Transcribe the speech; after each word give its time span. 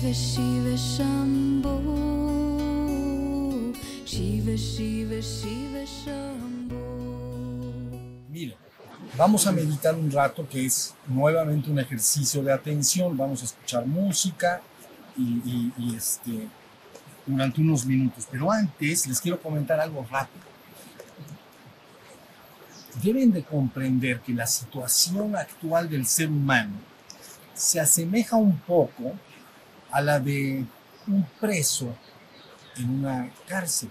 Shiva 0.00 0.12
Shiva 0.14 0.76
Shambho 0.76 1.74
Shiva 4.06 4.56
Shiva 4.56 5.20
Shiva 5.20 5.84
Shambho 5.84 6.78
Mira, 8.30 8.56
vamos 9.18 9.46
a 9.46 9.52
meditar 9.52 9.94
un 9.94 10.10
rato 10.10 10.48
que 10.48 10.64
es 10.64 10.94
nuevamente 11.06 11.70
un 11.70 11.78
ejercicio 11.80 12.42
de 12.42 12.50
atención. 12.52 13.14
Vamos 13.14 13.42
a 13.42 13.44
escuchar 13.44 13.84
música 13.86 14.62
y, 15.18 15.22
y- 15.22 15.72
y, 15.76 15.94
este, 15.96 16.48
durante 17.26 17.60
unos 17.60 17.84
minutos. 17.84 18.26
Pero 18.30 18.50
antes 18.50 19.06
les 19.06 19.20
quiero 19.20 19.38
comentar 19.38 19.78
algo 19.80 20.06
rápido. 20.10 20.44
Deben 23.02 23.32
de 23.32 23.42
comprender 23.42 24.20
que 24.20 24.32
la 24.32 24.46
situación 24.46 25.36
actual 25.36 25.90
del 25.90 26.06
ser 26.06 26.28
humano 26.30 26.72
se 27.54 27.78
asemeja 27.78 28.36
un 28.36 28.56
poco 28.60 29.12
a 29.90 30.00
la 30.00 30.20
de 30.20 30.64
un 31.06 31.26
preso 31.40 31.94
en 32.76 32.90
una 32.90 33.30
cárcel. 33.46 33.90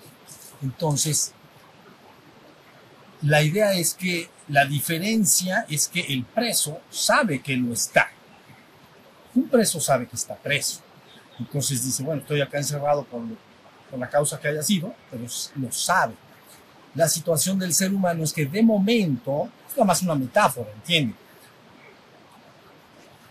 Entonces, 0.61 1.33
la 3.21 3.41
idea 3.41 3.73
es 3.73 3.93
que 3.93 4.29
la 4.47 4.65
diferencia 4.65 5.65
es 5.69 5.87
que 5.87 6.01
el 6.01 6.25
preso 6.25 6.79
sabe 6.89 7.41
que 7.41 7.55
lo 7.55 7.73
está. 7.73 8.09
Un 9.35 9.47
preso 9.47 9.79
sabe 9.79 10.07
que 10.07 10.15
está 10.15 10.35
preso. 10.35 10.81
Entonces 11.37 11.83
dice, 11.83 12.03
bueno, 12.03 12.21
estoy 12.21 12.41
acá 12.41 12.57
encerrado 12.57 13.03
por, 13.03 13.21
la 13.97 14.09
causa 14.09 14.39
que 14.39 14.47
haya 14.47 14.61
sido, 14.61 14.93
pero 15.09 15.23
lo 15.55 15.71
sabe. 15.71 16.13
La 16.95 17.07
situación 17.07 17.59
del 17.59 17.73
ser 17.73 17.93
humano 17.93 18.23
es 18.23 18.33
que 18.33 18.45
de 18.45 18.61
momento, 18.61 19.49
es 19.67 19.75
nada 19.75 19.85
más 19.85 20.01
una 20.01 20.15
metáfora, 20.15 20.71
¿entiende? 20.71 21.15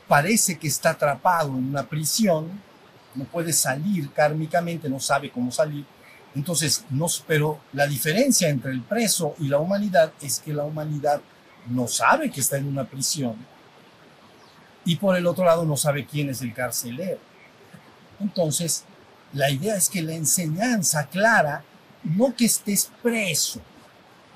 Parece 0.09 0.59
que 0.59 0.69
está 0.69 0.91
atrapado 0.91 1.51
en 1.51 1.69
una 1.69 1.87
prisión, 1.87 2.49
no 3.15 3.25
puede 3.25 3.53
salir 3.53 4.11
kármicamente, 4.13 4.89
no 4.89 5.01
sabe 5.01 5.31
cómo 5.31 5.53
salir, 5.53 5.85
entonces, 6.35 6.85
no, 6.91 7.07
pero 7.27 7.61
la 7.73 7.87
diferencia 7.87 8.49
entre 8.49 8.71
el 8.73 8.83
preso 8.83 9.35
y 9.39 9.49
la 9.49 9.59
humanidad 9.59 10.13
es 10.23 10.41
que 10.41 10.53
la 10.53 10.65
humanidad 10.65 11.21
no 11.69 11.87
sabe 11.89 12.31
que 12.31 12.41
está 12.41 12.57
en 12.57 12.67
una 12.69 12.85
prisión 12.85 13.37
y 14.85 14.97
por 14.97 15.17
el 15.17 15.27
otro 15.27 15.45
lado 15.45 15.65
no 15.65 15.77
sabe 15.77 16.07
quién 16.07 16.31
es 16.31 16.41
el 16.41 16.55
carcelero. 16.55 17.19
Entonces, 18.21 18.85
la 19.33 19.51
idea 19.51 19.77
es 19.77 19.89
que 19.89 20.01
la 20.03 20.15
enseñanza 20.15 21.07
clara, 21.07 21.63
no 22.05 22.35
que 22.35 22.47
estés 22.47 22.91
preso. 23.03 23.61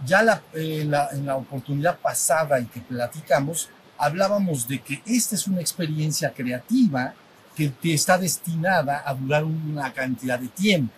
Ya 0.05 0.23
la- 0.23 0.43
eh, 0.53 0.85
la- 0.87 1.09
en 1.13 1.25
la 1.27 1.37
oportunidad 1.37 1.99
pasada 1.99 2.59
en 2.59 2.67
que 2.67 2.81
platicamos, 2.81 3.69
hablábamos 4.03 4.67
de 4.67 4.81
que 4.81 5.01
esta 5.07 5.37
es 5.37 5.47
una 5.47 5.61
experiencia 5.61 6.33
creativa 6.33 7.15
que 7.55 7.69
te 7.69 7.95
está 7.95 8.19
destinada 8.19 9.01
a 9.07 9.15
durar 9.15 9.45
una 9.45 9.93
cantidad 9.93 10.41
de 10.41 10.49
tiempo 10.49 10.93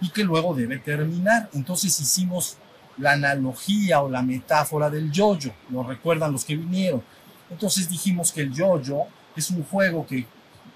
y 0.00 0.08
que 0.08 0.24
luego 0.24 0.54
debe 0.54 0.78
terminar. 0.78 1.50
Entonces 1.52 2.00
hicimos 2.00 2.56
la 2.96 3.12
analogía 3.12 4.00
o 4.00 4.08
la 4.08 4.22
metáfora 4.22 4.88
del 4.88 5.12
yoyo, 5.12 5.52
lo 5.68 5.82
recuerdan 5.82 6.32
los 6.32 6.46
que 6.46 6.56
vinieron. 6.56 7.02
Entonces 7.50 7.90
dijimos 7.90 8.32
que 8.32 8.40
el 8.40 8.54
yoyo 8.54 9.00
es 9.36 9.50
un 9.50 9.62
juego 9.62 10.06
que 10.06 10.26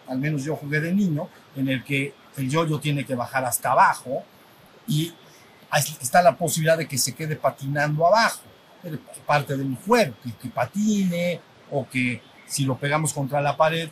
al 0.07 0.19
menos 0.19 0.45
yo 0.45 0.55
jugué 0.55 0.81
de 0.81 0.93
niño, 0.93 1.31
en 1.57 1.71
el 1.71 1.83
que 1.83 2.13
el 2.37 2.51
yoyo 2.51 2.79
tiene 2.79 3.07
que 3.07 3.15
bajar 3.15 3.47
hasta 3.47 3.73
abajo 3.73 4.23
y 4.87 5.15
está 6.03 6.21
la 6.21 6.37
posibilidad 6.37 6.77
de 6.77 6.87
que 6.87 6.99
se 6.99 7.15
quede 7.15 7.37
patinando 7.37 8.07
abajo. 8.07 8.43
Es 8.83 8.99
parte 9.27 9.57
del 9.57 9.77
juego, 9.77 10.15
que, 10.41 10.49
patine 10.49 11.41
o 11.71 11.89
que 11.89 12.23
si 12.47 12.65
lo 12.65 12.79
pegamos 12.79 13.13
contra 13.13 13.41
la 13.41 13.57
pared, 13.57 13.91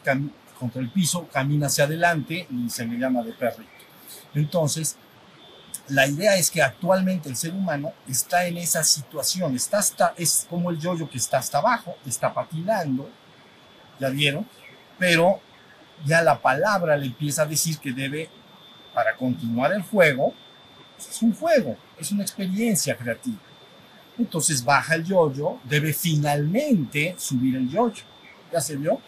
contra 0.59 0.81
el 0.81 0.91
piso, 0.91 1.29
camina 1.29 1.67
hacia 1.67 1.85
adelante 1.85 2.47
y 2.51 2.71
se 2.71 2.87
le 2.87 2.99
llama 2.99 3.23
de 3.23 3.33
perrito. 3.33 3.71
Entonces, 4.35 4.97
la 5.89 6.07
idea 6.07 6.37
es 6.37 6.51
que 6.51 6.63
actualmente 6.63 7.29
el 7.29 7.37
ser 7.37 7.53
humano 7.53 7.93
está 8.09 8.47
en 8.47 8.57
esa 8.57 8.83
situación, 8.83 9.55
está 9.55 9.79
hasta, 9.79 10.15
es 10.17 10.47
como 10.49 10.71
el 10.71 10.81
yoyo 10.81 11.09
que 11.09 11.19
está 11.19 11.39
hasta 11.39 11.59
abajo, 11.59 11.97
está 12.07 12.35
patinando, 12.35 13.09
ya 14.01 14.09
vieron, 14.09 14.47
pero 14.99 15.41
ya 16.05 16.23
la 16.23 16.41
palabra 16.41 16.97
le 16.97 17.07
empieza 17.07 17.43
a 17.43 17.47
decir 17.47 17.79
que 17.79 17.93
debe, 17.93 18.29
para 18.95 19.15
continuar 19.17 19.73
el 19.73 19.83
juego, 19.83 20.35
pues 20.97 21.11
es 21.11 21.23
un 21.23 21.35
juego, 21.35 21.77
es 21.99 22.11
una 22.11 22.23
experiencia 22.23 22.97
creativa. 22.97 23.39
Entonces 24.19 24.65
baja 24.65 24.95
el 24.95 25.05
yoyo, 25.05 25.59
debe 25.65 25.93
finalmente 25.93 27.15
subir 27.19 27.57
el 27.57 27.69
yoyo. 27.69 28.03
¿Ya 28.53 28.61
se 28.61 28.77
vio? 28.77 29.01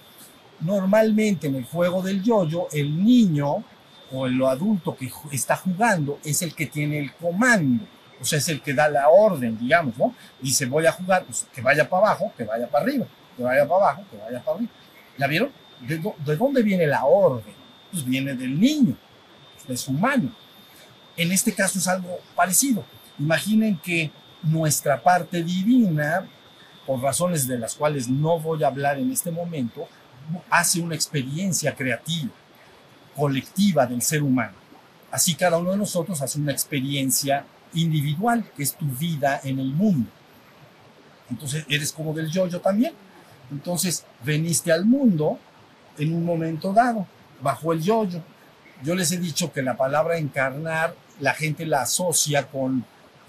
Normalmente 0.60 1.46
en 1.46 1.56
el 1.56 1.64
juego 1.64 2.02
del 2.02 2.22
yoyo, 2.22 2.68
el 2.72 3.02
niño 3.02 3.64
o 4.12 4.26
el 4.26 4.42
adulto 4.44 4.96
que 4.96 5.10
está 5.32 5.56
jugando 5.56 6.18
es 6.24 6.42
el 6.42 6.54
que 6.54 6.66
tiene 6.66 6.98
el 6.98 7.12
comando, 7.14 7.84
o 8.20 8.24
sea, 8.24 8.38
es 8.38 8.48
el 8.48 8.60
que 8.60 8.74
da 8.74 8.88
la 8.88 9.08
orden, 9.08 9.58
digamos, 9.58 9.96
¿no? 9.96 10.14
Dice, 10.40 10.66
voy 10.66 10.86
a 10.86 10.92
jugar, 10.92 11.24
pues 11.24 11.46
que 11.54 11.60
vaya 11.60 11.88
para 11.88 12.08
abajo, 12.08 12.32
que 12.36 12.44
vaya 12.44 12.66
para 12.66 12.84
arriba, 12.84 13.06
que 13.36 13.42
vaya 13.42 13.68
para 13.68 13.84
abajo, 13.84 14.04
que 14.10 14.16
vaya 14.16 14.42
para 14.42 14.56
arriba. 14.56 14.72
¿Ya 15.16 15.26
vieron? 15.26 15.50
¿De, 15.80 15.98
de 15.98 16.36
dónde 16.36 16.62
viene 16.62 16.86
la 16.86 17.04
orden? 17.04 17.54
Pues 17.92 18.04
viene 18.04 18.34
del 18.34 18.58
niño, 18.58 18.96
de 19.66 19.76
su 19.76 19.92
mano. 19.92 20.32
En 21.16 21.30
este 21.32 21.52
caso 21.52 21.78
es 21.78 21.86
algo 21.86 22.18
parecido. 22.34 22.84
Imaginen 23.18 23.78
que 23.78 24.10
nuestra 24.42 25.02
parte 25.02 25.42
divina, 25.42 26.28
por 26.86 27.00
razones 27.00 27.46
de 27.46 27.58
las 27.58 27.74
cuales 27.74 28.08
no 28.08 28.38
voy 28.38 28.64
a 28.64 28.68
hablar 28.68 28.98
en 28.98 29.10
este 29.10 29.30
momento, 29.30 29.88
hace 30.50 30.80
una 30.80 30.94
experiencia 30.94 31.74
creativa, 31.74 32.30
colectiva 33.16 33.86
del 33.86 34.02
ser 34.02 34.22
humano. 34.22 34.54
Así 35.10 35.34
cada 35.34 35.58
uno 35.58 35.72
de 35.72 35.76
nosotros 35.78 36.20
hace 36.22 36.38
una 36.38 36.52
experiencia 36.52 37.44
individual, 37.74 38.44
que 38.56 38.62
es 38.62 38.74
tu 38.74 38.86
vida 38.86 39.40
en 39.44 39.58
el 39.58 39.72
mundo. 39.72 40.10
Entonces 41.30 41.64
eres 41.68 41.92
como 41.92 42.14
del 42.14 42.30
yo-yo 42.30 42.60
también. 42.60 42.92
Entonces 43.50 44.04
veniste 44.22 44.72
al 44.72 44.84
mundo 44.84 45.38
en 45.98 46.14
un 46.14 46.24
momento 46.24 46.72
dado, 46.72 47.06
bajo 47.42 47.72
el 47.72 47.82
yo-yo. 47.82 48.20
Yo 48.82 48.94
les 48.94 49.10
he 49.12 49.18
dicho 49.18 49.52
que 49.52 49.62
la 49.62 49.76
palabra 49.76 50.18
encarnar 50.18 50.94
la 51.20 51.34
gente 51.34 51.66
la 51.66 51.82
asocia 51.82 52.46
con 52.46 52.84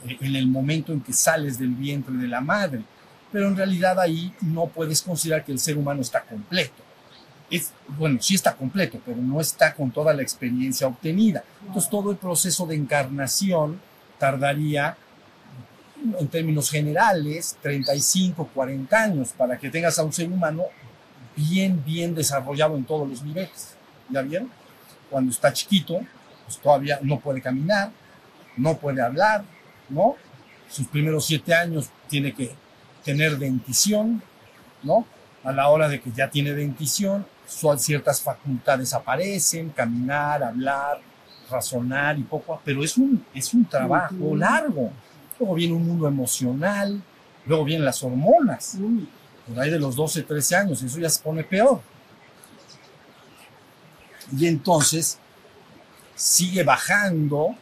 en 0.07 0.35
el 0.35 0.47
momento 0.47 0.93
en 0.93 1.01
que 1.01 1.13
sales 1.13 1.57
del 1.57 1.69
vientre 1.69 2.15
de 2.15 2.27
la 2.27 2.41
madre, 2.41 2.83
pero 3.31 3.47
en 3.47 3.55
realidad 3.55 3.99
ahí 3.99 4.33
no 4.41 4.67
puedes 4.67 5.01
considerar 5.01 5.43
que 5.43 5.51
el 5.51 5.59
ser 5.59 5.77
humano 5.77 6.01
está 6.01 6.21
completo. 6.21 6.83
Es, 7.49 7.71
bueno, 7.87 8.19
sí 8.21 8.35
está 8.35 8.55
completo, 8.55 8.99
pero 9.05 9.17
no 9.17 9.41
está 9.41 9.73
con 9.73 9.91
toda 9.91 10.13
la 10.13 10.21
experiencia 10.21 10.87
obtenida. 10.87 11.43
Entonces 11.65 11.89
todo 11.89 12.11
el 12.11 12.17
proceso 12.17 12.65
de 12.65 12.75
encarnación 12.75 13.79
tardaría, 14.17 14.97
en 16.19 16.27
términos 16.27 16.69
generales, 16.69 17.57
35, 17.61 18.49
40 18.53 19.03
años 19.03 19.29
para 19.37 19.57
que 19.57 19.69
tengas 19.69 19.97
a 19.99 20.03
un 20.03 20.13
ser 20.13 20.27
humano 20.27 20.63
bien, 21.35 21.83
bien 21.83 22.15
desarrollado 22.15 22.77
en 22.77 22.85
todos 22.85 23.07
los 23.07 23.23
niveles. 23.23 23.75
¿Ya 24.09 24.21
vieron? 24.21 24.49
Cuando 25.09 25.31
está 25.31 25.51
chiquito, 25.51 25.99
pues 26.45 26.57
todavía 26.59 26.99
no 27.01 27.19
puede 27.19 27.41
caminar, 27.41 27.91
no 28.57 28.77
puede 28.77 29.01
hablar, 29.01 29.43
¿no? 29.89 30.15
Sus 30.69 30.87
primeros 30.87 31.25
siete 31.25 31.53
años 31.53 31.89
tiene 32.07 32.33
que 32.33 32.51
tener 33.03 33.37
dentición, 33.37 34.21
¿no? 34.83 35.05
A 35.43 35.51
la 35.51 35.69
hora 35.69 35.87
de 35.87 36.01
que 36.01 36.11
ya 36.11 36.29
tiene 36.29 36.53
dentición, 36.53 37.25
ciertas 37.77 38.21
facultades 38.21 38.93
aparecen, 38.93 39.69
caminar, 39.69 40.43
hablar, 40.43 40.99
razonar 41.49 42.17
y 42.19 42.23
poco, 42.23 42.61
pero 42.63 42.83
es 42.83 42.97
un, 42.97 43.25
es 43.33 43.53
un 43.53 43.65
trabajo 43.65 44.35
largo. 44.35 44.91
Luego 45.39 45.55
viene 45.55 45.73
un 45.73 45.87
mundo 45.87 46.07
emocional, 46.07 47.01
luego 47.45 47.63
vienen 47.63 47.85
las 47.85 48.03
hormonas, 48.03 48.77
por 49.47 49.59
ahí 49.59 49.71
de 49.71 49.79
los 49.79 49.95
12, 49.95 50.23
13 50.23 50.55
años, 50.55 50.81
eso 50.83 50.99
ya 50.99 51.09
se 51.09 51.21
pone 51.21 51.43
peor. 51.43 51.81
Y 54.37 54.45
entonces 54.47 55.17
sigue 56.13 56.63
bajando, 56.63 57.55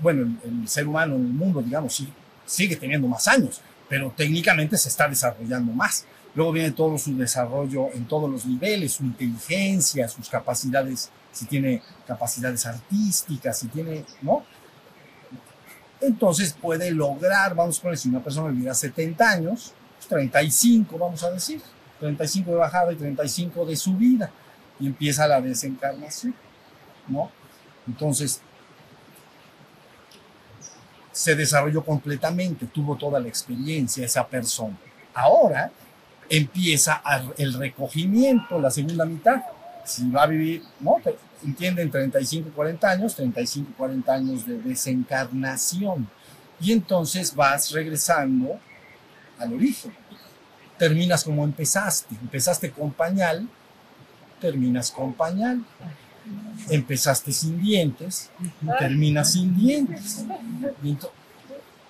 bueno, 0.00 0.22
el, 0.22 0.62
el 0.62 0.68
ser 0.68 0.86
humano 0.86 1.14
en 1.16 1.22
el 1.22 1.32
mundo, 1.32 1.62
digamos, 1.62 1.94
sí, 1.94 2.08
sigue 2.46 2.76
teniendo 2.76 3.08
más 3.08 3.26
años, 3.28 3.60
pero 3.88 4.12
técnicamente 4.16 4.76
se 4.76 4.88
está 4.88 5.08
desarrollando 5.08 5.72
más. 5.72 6.06
Luego 6.34 6.52
viene 6.52 6.72
todo 6.72 6.98
su 6.98 7.16
desarrollo 7.16 7.92
en 7.92 8.06
todos 8.06 8.28
los 8.28 8.44
niveles, 8.44 8.94
su 8.94 9.04
inteligencia, 9.04 10.08
sus 10.08 10.28
capacidades, 10.28 11.10
si 11.32 11.46
tiene 11.46 11.80
capacidades 12.06 12.66
artísticas, 12.66 13.58
si 13.58 13.68
tiene, 13.68 14.04
¿no? 14.20 14.44
Entonces 16.00 16.52
puede 16.60 16.90
lograr, 16.90 17.54
vamos 17.54 17.78
a 17.78 17.82
poner, 17.82 17.98
si 17.98 18.08
una 18.08 18.22
persona 18.22 18.50
viviera 18.50 18.74
70 18.74 19.30
años, 19.30 19.72
pues 19.96 20.08
35, 20.08 20.98
vamos 20.98 21.22
a 21.22 21.30
decir, 21.30 21.62
35 22.00 22.50
de 22.50 22.56
bajada 22.56 22.92
y 22.92 22.96
35 22.96 23.64
de 23.64 23.76
subida, 23.76 24.30
y 24.80 24.86
empieza 24.86 25.28
la 25.28 25.40
desencarnación, 25.40 26.34
¿no? 27.06 27.30
Entonces, 27.86 28.40
se 31.14 31.36
desarrolló 31.36 31.84
completamente, 31.84 32.66
tuvo 32.66 32.96
toda 32.96 33.20
la 33.20 33.28
experiencia 33.28 34.04
esa 34.04 34.26
persona. 34.26 34.76
Ahora 35.14 35.70
empieza 36.28 37.00
el 37.38 37.52
recogimiento, 37.54 38.58
la 38.58 38.68
segunda 38.68 39.04
mitad. 39.04 39.40
si 39.84 40.10
va 40.10 40.24
a 40.24 40.26
vivir, 40.26 40.64
¿no? 40.80 40.96
Entienden 41.44 41.88
35, 41.88 42.50
40 42.52 42.90
años, 42.90 43.14
35, 43.14 43.74
40 43.76 44.12
años 44.12 44.44
de 44.44 44.58
desencarnación. 44.58 46.08
Y 46.60 46.72
entonces 46.72 47.32
vas 47.32 47.70
regresando 47.70 48.58
al 49.38 49.52
origen. 49.52 49.94
Terminas 50.76 51.22
como 51.22 51.44
empezaste. 51.44 52.16
Empezaste 52.20 52.72
con 52.72 52.90
pañal, 52.90 53.48
terminas 54.40 54.90
con 54.90 55.12
pañal. 55.12 55.64
Empezaste 56.70 57.32
sin 57.32 57.60
dientes, 57.60 58.30
terminas 58.78 59.32
sin 59.32 59.56
dientes. 59.56 60.24
Y 60.82 60.96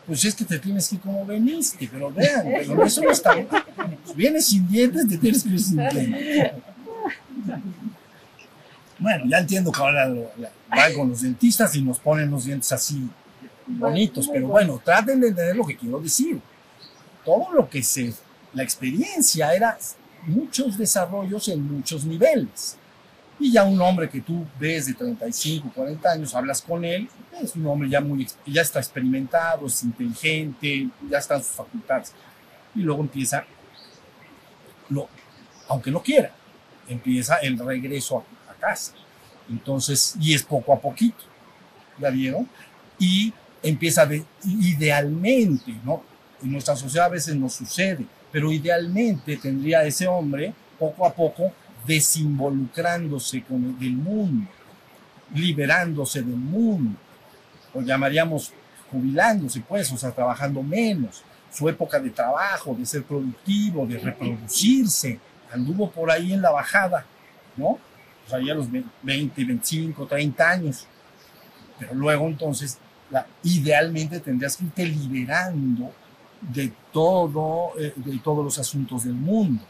pues 0.07 0.25
es 0.25 0.35
que 0.35 0.45
te 0.45 0.59
tienes 0.59 0.89
que 0.89 0.97
ir 0.97 1.01
como 1.01 1.25
veniste, 1.25 1.89
pero 1.91 2.11
vean, 2.11 2.45
pero 2.45 2.85
eso 2.85 3.03
no 3.03 3.11
está. 3.11 3.35
Pues 4.05 4.17
vienes 4.17 4.47
sin 4.47 4.69
dientes, 4.69 5.09
te 5.09 5.19
tienes 5.19 5.43
que 5.43 5.51
ir 5.51 5.61
sin 5.61 5.77
dientes. 5.77 6.53
Bueno, 8.99 9.25
ya 9.27 9.39
entiendo 9.39 9.73
que 9.73 9.81
ahora 9.81 10.13
van 10.69 10.95
con 10.95 11.11
los 11.11 11.23
dentistas 11.23 11.75
y 11.77 11.83
nos 11.83 11.99
ponen 11.99 12.31
los 12.31 12.45
dientes 12.45 12.71
así 12.73 13.09
bonitos, 13.67 14.29
pero 14.29 14.49
bueno, 14.49 14.81
traten 14.85 15.21
de 15.21 15.29
entender 15.29 15.57
lo 15.57 15.65
que 15.65 15.77
quiero 15.77 16.01
decir. 16.01 16.41
Todo 17.25 17.53
lo 17.53 17.69
que 17.69 17.83
se, 17.83 18.13
la 18.53 18.63
experiencia 18.63 19.55
era 19.55 19.79
muchos 20.27 20.77
desarrollos 20.77 21.49
en 21.49 21.63
muchos 21.63 22.05
niveles. 22.05 22.77
Y 23.39 23.53
ya 23.53 23.65
un 23.65 23.81
hombre 23.81 24.09
que 24.09 24.21
tú 24.21 24.47
ves 24.59 24.87
de 24.87 24.95
35, 24.95 25.73
40 25.75 26.11
años, 26.11 26.35
hablas 26.35 26.63
con 26.63 26.85
él, 26.85 27.09
es 27.43 27.57
un 27.57 27.67
hombre 27.67 27.89
ya 27.89 28.01
muy, 28.01 28.27
ya 28.47 28.63
está 28.63 28.79
experimentado, 28.79 29.67
es 29.67 29.83
inteligente, 29.83 30.89
ya 31.11 31.19
están 31.19 31.43
sus 31.43 31.53
facultades. 31.53 32.13
Y 32.75 32.81
luego 32.81 33.03
empieza, 33.03 33.45
lo, 34.89 35.09
aunque 35.69 35.91
no 35.91 36.03
quiera, 36.03 36.31
empieza 36.89 37.37
el 37.37 37.59
regreso 37.59 38.19
a, 38.19 38.53
a 38.53 38.55
casa. 38.55 38.93
Entonces, 39.51 40.15
y 40.21 40.35
es 40.35 40.43
poco 40.43 40.73
a 40.73 40.81
poquito, 40.81 41.25
¿ya 41.99 42.11
vieron? 42.11 42.49
Y 42.99 43.33
empieza 43.63 44.07
de, 44.07 44.25
idealmente, 44.45 45.75
¿no? 45.85 46.03
En 46.43 46.53
nuestra 46.53 46.77
sociedad 46.77 47.07
a 47.07 47.11
veces 47.11 47.35
nos 47.35 47.55
sucede, 47.55 48.07
pero 48.31 48.53
idealmente 48.53 49.37
tendría 49.37 49.85
ese 49.85 50.07
hombre 50.07 50.53
poco 50.79 51.07
a 51.07 51.13
poco 51.13 51.53
desinvolucrándose 51.87 53.43
con 53.43 53.65
el, 53.65 53.79
del 53.79 53.93
mundo, 53.93 54.51
liberándose 55.35 56.23
del 56.23 56.37
mundo, 56.37 56.99
lo 57.75 57.81
llamaríamos 57.83 58.53
jubilándose, 58.91 59.61
pues, 59.61 59.91
o 59.93 59.97
sea, 59.97 60.13
trabajando 60.13 60.63
menos, 60.63 61.23
su 61.53 61.69
época 61.69 61.99
de 62.01 62.11
trabajo, 62.11 62.75
de 62.75 62.87
ser 62.87 63.05
productivo, 63.05 63.87
de 63.87 63.99
reproducirse, 63.99 65.19
anduvo 65.53 65.91
por 65.91 66.11
ahí 66.11 66.33
en 66.33 66.43
la 66.43 66.51
bajada, 66.51 67.05
¿no? 67.57 67.79
O 68.27 68.29
sea, 68.29 68.41
ya 68.41 68.55
los 68.55 68.69
20, 68.71 69.45
25, 69.45 70.07
30 70.07 70.51
años. 70.51 70.87
Pero 71.79 71.95
luego 71.95 72.27
entonces, 72.27 72.79
idealmente 73.43 74.21
tendrías 74.21 74.57
que 74.57 74.65
irte 74.65 74.87
liberando 74.87 75.93
de 76.41 76.73
todo, 76.93 77.73
eh, 77.79 77.93
de 77.97 78.19
todos 78.19 78.45
los 78.45 78.59
asuntos 78.59 79.05
del 79.05 79.15
mundo. 79.15 79.63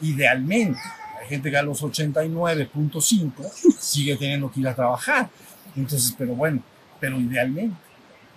Idealmente. 0.00 0.78
Gente 1.26 1.50
que 1.50 1.56
a 1.56 1.62
los 1.62 1.82
89.5 1.82 3.76
sigue 3.78 4.16
teniendo 4.16 4.50
que 4.50 4.60
ir 4.60 4.68
a 4.68 4.74
trabajar. 4.74 5.28
Entonces, 5.74 6.14
pero 6.16 6.34
bueno, 6.34 6.62
pero 7.00 7.20
idealmente. 7.20 7.76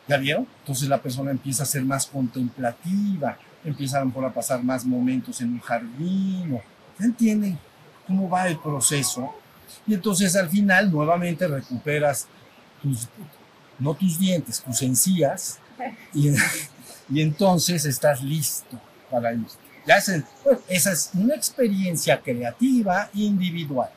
¿Ya 0.07 0.17
vieron? 0.17 0.47
Entonces 0.61 0.89
la 0.89 1.01
persona 1.01 1.29
empieza 1.31 1.63
a 1.63 1.65
ser 1.67 1.83
más 1.83 2.07
contemplativa, 2.07 3.37
empieza 3.63 3.99
a, 3.99 4.03
a 4.03 4.33
pasar 4.33 4.63
más 4.63 4.83
momentos 4.83 5.39
en 5.41 5.53
un 5.53 5.59
jardín. 5.59 6.59
¿Ya 6.99 7.05
entienden 7.05 7.59
cómo 8.07 8.27
va 8.27 8.47
el 8.47 8.57
proceso? 8.57 9.31
Y 9.85 9.93
entonces 9.93 10.35
al 10.35 10.49
final 10.49 10.91
nuevamente 10.91 11.47
recuperas 11.47 12.27
tus, 12.81 13.07
no 13.77 13.93
tus 13.93 14.17
dientes, 14.17 14.61
tus 14.61 14.81
encías, 14.81 15.59
y, 16.13 16.31
y 17.09 17.21
entonces 17.21 17.85
estás 17.85 18.23
listo 18.23 18.79
para 19.11 19.33
ir. 19.33 19.45
Es 19.87 20.09
el- 20.09 20.25
bueno, 20.43 20.59
esa 20.67 20.91
es 20.91 21.11
una 21.13 21.35
experiencia 21.35 22.19
creativa 22.21 23.09
individual. 23.13 23.89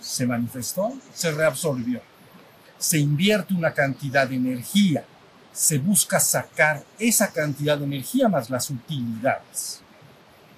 Se 0.00 0.26
manifestó, 0.26 0.92
se 1.14 1.30
reabsorbió 1.32 2.00
se 2.78 2.98
invierte 2.98 3.52
una 3.52 3.74
cantidad 3.74 4.26
de 4.26 4.36
energía, 4.36 5.04
se 5.52 5.76
busca 5.76 6.18
sacar 6.18 6.82
esa 6.98 7.30
cantidad 7.30 7.76
de 7.76 7.84
energía 7.84 8.26
más 8.26 8.48
las 8.48 8.70
utilidades, 8.70 9.82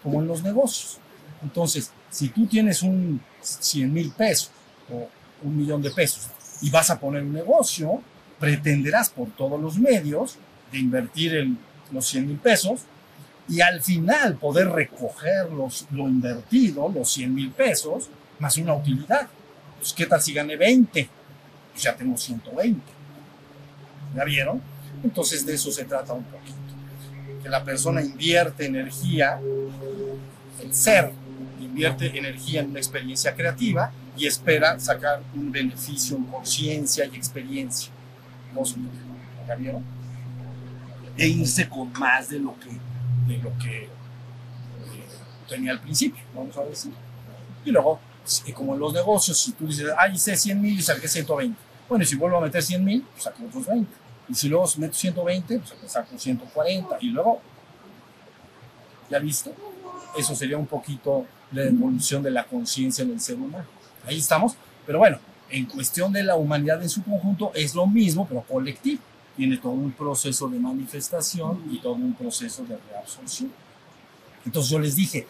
como 0.05 0.23
en 0.23 0.29
los 0.29 0.41
negocios. 0.41 0.99
Entonces, 1.43 1.91
si 2.11 2.29
tú 2.29 2.47
tienes 2.47 2.85
un 2.85 3.21
100 3.41 3.93
mil 3.93 4.13
pesos 4.13 4.53
o 4.89 5.09
un 5.43 5.57
millón 5.57 5.83
de 5.83 5.91
pesos 5.91 6.29
y 6.61 6.71
vas 6.71 6.91
a 6.91 7.01
poner 7.01 7.25
un 7.25 7.33
negocio, 7.33 8.01
pretenderás 8.39 9.11
por 9.11 9.29
todos 9.33 9.61
los 9.61 9.77
medios 9.77 10.37
de 10.71 10.79
invertir 10.79 11.35
el- 11.35 11.57
los 11.91 12.07
100 12.07 12.29
mil 12.29 12.39
pesos 12.39 12.83
y 13.49 13.61
al 13.61 13.83
final 13.83 14.37
poder 14.37 14.71
recoger 14.71 15.51
los, 15.51 15.87
lo 15.91 16.09
invertido, 16.09 16.89
los 16.89 17.11
100 17.13 17.35
mil 17.35 17.51
pesos, 17.51 18.09
más 18.39 18.57
una 18.57 18.75
utilidad. 18.75 19.29
Pues, 19.79 19.93
¿qué 19.93 20.07
tal 20.07 20.23
si 20.23 20.33
gané 20.33 20.57
20? 20.57 21.09
pues 21.73 21.83
ya 21.83 21.97
tengo 21.97 22.17
120. 22.17 22.81
¿Ya 24.15 24.25
vieron? 24.25 24.61
Entonces 25.03 25.45
de 25.45 25.55
eso 25.55 25.73
se 25.73 25.85
trata 25.85 26.13
un 26.13 26.25
poquito. 26.25 26.57
Que 27.43 27.49
la 27.49 27.65
persona 27.65 28.03
invierte 28.03 28.67
energía, 28.67 29.41
el 30.61 30.75
ser 30.75 31.13
invierte 31.61 32.17
energía 32.17 32.61
en 32.61 32.71
una 32.71 32.79
experiencia 32.79 33.35
creativa 33.35 33.91
y 34.17 34.27
espera 34.27 34.79
sacar 34.79 35.23
un 35.35 35.51
beneficio 35.51 36.17
en 36.17 36.25
conciencia 36.25 37.07
y 37.07 37.17
experiencia. 37.17 37.91
¿Ya 39.49 39.55
vieron? 39.55 39.83
E 41.17 41.27
irse 41.27 41.69
con 41.69 41.91
más 41.93 42.29
de 42.29 42.39
lo 42.39 42.55
que, 42.61 42.69
de 43.27 43.39
lo 43.39 43.57
que 43.59 43.85
eh, 43.85 43.89
tenía 45.49 45.73
al 45.73 45.81
principio, 45.81 46.23
vamos 46.35 46.57
a 46.57 46.65
decir. 46.65 46.93
Y 47.65 47.71
luego 47.71 48.01
y 48.47 48.53
como 48.53 48.75
en 48.75 48.81
los 48.81 48.93
negocios, 48.93 49.39
si 49.39 49.53
tú 49.53 49.67
dices, 49.67 49.87
ah, 49.99 50.09
hice 50.09 50.37
100 50.37 50.61
mil 50.61 50.79
y 50.79 50.83
saqué 50.83 51.09
120. 51.09 51.59
Bueno, 51.89 52.05
y 52.05 52.07
si 52.07 52.17
vuelvo 52.17 52.39
a 52.39 52.41
meter 52.41 52.63
100 52.63 52.85
mil, 52.85 53.03
pues 53.03 53.25
saco 53.25 53.45
otros 53.45 53.67
20. 53.67 53.93
Y 54.29 54.35
si 54.35 54.49
luego 54.49 54.67
meto 54.79 54.95
120, 54.95 55.59
pues 55.59 55.93
saco 55.93 56.17
140. 56.17 56.99
Y 57.01 57.07
luego, 57.09 57.41
¿ya 59.11 59.19
viste? 59.19 59.53
Eso 60.17 60.35
sería 60.35 60.57
un 60.57 60.67
poquito 60.67 61.27
la 61.51 61.65
evolución 61.65 62.23
de 62.23 62.31
la 62.31 62.45
conciencia 62.45 63.05
del 63.05 63.21
ser 63.21 63.37
humano. 63.37 63.67
Ahí 64.07 64.19
estamos. 64.19 64.55
Pero 64.87 64.99
bueno, 64.99 65.19
en 65.51 65.67
cuestión 65.67 66.13
de 66.13 66.23
la 66.23 66.37
humanidad 66.37 66.81
en 66.83 66.89
su 66.89 67.03
conjunto 67.03 67.53
es 67.55 67.75
lo 67.75 67.87
mismo, 67.87 68.27
pero 68.27 68.43
colectivo. 68.43 69.03
Tiene 69.37 69.57
todo 69.57 69.73
un 69.73 69.93
proceso 69.93 70.49
de 70.49 70.59
manifestación 70.59 71.63
y 71.71 71.79
todo 71.79 71.95
un 71.95 72.15
proceso 72.15 72.65
de 72.65 72.77
reabsorción. 72.77 73.53
Entonces 74.45 74.71
yo 74.71 74.79
les 74.79 74.97
dije, 74.97 75.27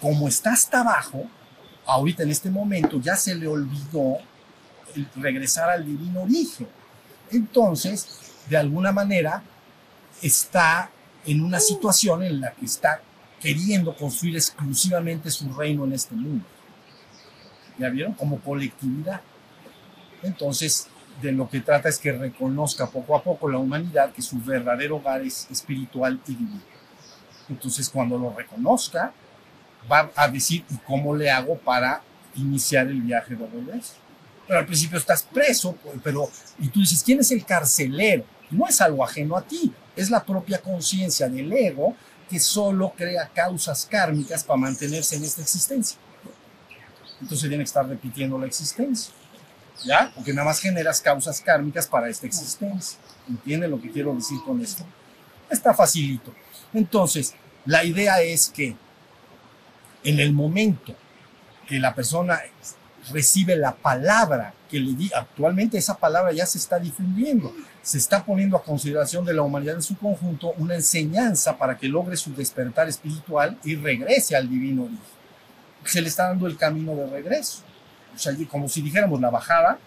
como 0.00 0.28
está 0.28 0.52
hasta 0.52 0.80
abajo, 0.80 1.24
ahorita 1.86 2.22
en 2.22 2.30
este 2.30 2.50
momento 2.50 3.00
ya 3.00 3.16
se 3.16 3.34
le 3.34 3.46
olvidó 3.46 4.18
el 4.94 5.08
regresar 5.16 5.70
al 5.70 5.84
divino 5.84 6.22
origen. 6.22 6.68
Entonces, 7.30 8.20
de 8.48 8.56
alguna 8.56 8.92
manera, 8.92 9.42
está 10.22 10.90
en 11.24 11.42
una 11.42 11.60
situación 11.60 12.22
en 12.22 12.40
la 12.40 12.52
que 12.52 12.64
está 12.64 13.00
queriendo 13.40 13.94
construir 13.94 14.36
exclusivamente 14.36 15.30
su 15.30 15.52
reino 15.52 15.84
en 15.84 15.92
este 15.92 16.14
mundo. 16.14 16.44
¿Ya 17.78 17.88
vieron? 17.88 18.14
Como 18.14 18.40
colectividad. 18.40 19.20
Entonces, 20.22 20.88
de 21.20 21.32
lo 21.32 21.48
que 21.48 21.60
trata 21.60 21.88
es 21.88 21.98
que 21.98 22.12
reconozca 22.12 22.86
poco 22.86 23.16
a 23.16 23.22
poco 23.22 23.48
la 23.48 23.58
humanidad 23.58 24.12
que 24.12 24.22
su 24.22 24.40
verdadero 24.40 24.96
hogar 24.96 25.22
es 25.22 25.48
espiritual 25.50 26.20
y 26.26 26.32
divino. 26.32 26.60
Entonces, 27.48 27.88
cuando 27.88 28.18
lo 28.18 28.34
reconozca, 28.34 29.12
va 29.90 30.10
a 30.14 30.28
decir, 30.28 30.64
¿y 30.70 30.76
cómo 30.86 31.14
le 31.14 31.30
hago 31.30 31.56
para 31.58 32.02
iniciar 32.36 32.86
el 32.88 33.00
viaje 33.00 33.34
de 33.34 33.46
regreso? 33.46 33.94
Pero 34.46 34.60
al 34.60 34.66
principio 34.66 34.98
estás 34.98 35.22
preso, 35.22 35.76
pero, 36.02 36.30
y 36.58 36.68
tú 36.68 36.80
dices, 36.80 37.02
¿quién 37.02 37.20
es 37.20 37.30
el 37.32 37.44
carcelero? 37.44 38.24
No 38.50 38.66
es 38.66 38.80
algo 38.80 39.04
ajeno 39.04 39.36
a 39.36 39.42
ti, 39.42 39.72
es 39.96 40.10
la 40.10 40.24
propia 40.24 40.60
conciencia 40.60 41.28
del 41.28 41.52
ego 41.52 41.94
que 42.30 42.38
solo 42.38 42.92
crea 42.96 43.28
causas 43.34 43.86
kármicas 43.86 44.44
para 44.44 44.58
mantenerse 44.58 45.16
en 45.16 45.24
esta 45.24 45.42
existencia. 45.42 45.98
Entonces 47.20 47.48
tiene 47.48 47.64
que 47.64 47.68
estar 47.68 47.86
repitiendo 47.86 48.38
la 48.38 48.46
existencia, 48.46 49.12
¿ya? 49.84 50.12
Porque 50.14 50.32
nada 50.32 50.46
más 50.46 50.60
generas 50.60 51.00
causas 51.00 51.40
kármicas 51.40 51.86
para 51.86 52.08
esta 52.08 52.26
existencia. 52.26 52.98
¿Entienden 53.28 53.70
lo 53.70 53.80
que 53.80 53.90
quiero 53.90 54.14
decir 54.14 54.38
con 54.44 54.60
esto? 54.60 54.84
Está 55.50 55.74
facilito. 55.74 56.32
Entonces, 56.72 57.34
la 57.64 57.84
idea 57.84 58.20
es 58.20 58.48
que 58.48 58.76
en 60.04 60.20
el 60.20 60.32
momento 60.32 60.94
que 61.66 61.78
la 61.78 61.94
persona 61.94 62.40
recibe 63.10 63.56
la 63.56 63.74
palabra 63.74 64.54
que 64.70 64.78
le 64.78 64.92
di, 64.94 65.10
actualmente 65.14 65.78
esa 65.78 65.96
palabra 65.96 66.32
ya 66.32 66.46
se 66.46 66.58
está 66.58 66.78
difundiendo, 66.78 67.54
se 67.82 67.98
está 67.98 68.24
poniendo 68.24 68.56
a 68.56 68.62
consideración 68.62 69.24
de 69.24 69.32
la 69.32 69.42
humanidad 69.42 69.76
en 69.76 69.82
su 69.82 69.96
conjunto 69.96 70.52
una 70.58 70.74
enseñanza 70.74 71.56
para 71.56 71.76
que 71.76 71.88
logre 71.88 72.16
su 72.16 72.34
despertar 72.34 72.88
espiritual 72.88 73.58
y 73.64 73.76
regrese 73.76 74.36
al 74.36 74.48
divino 74.48 74.84
origen. 74.84 75.00
se 75.84 76.02
le 76.02 76.08
está 76.08 76.28
dando 76.28 76.46
el 76.46 76.56
camino 76.56 76.94
de 76.94 77.06
regreso. 77.06 77.62
Como 78.50 78.68
si 78.68 78.82
dijéramos 78.82 79.20
la 79.20 79.30
bajada 79.30 79.78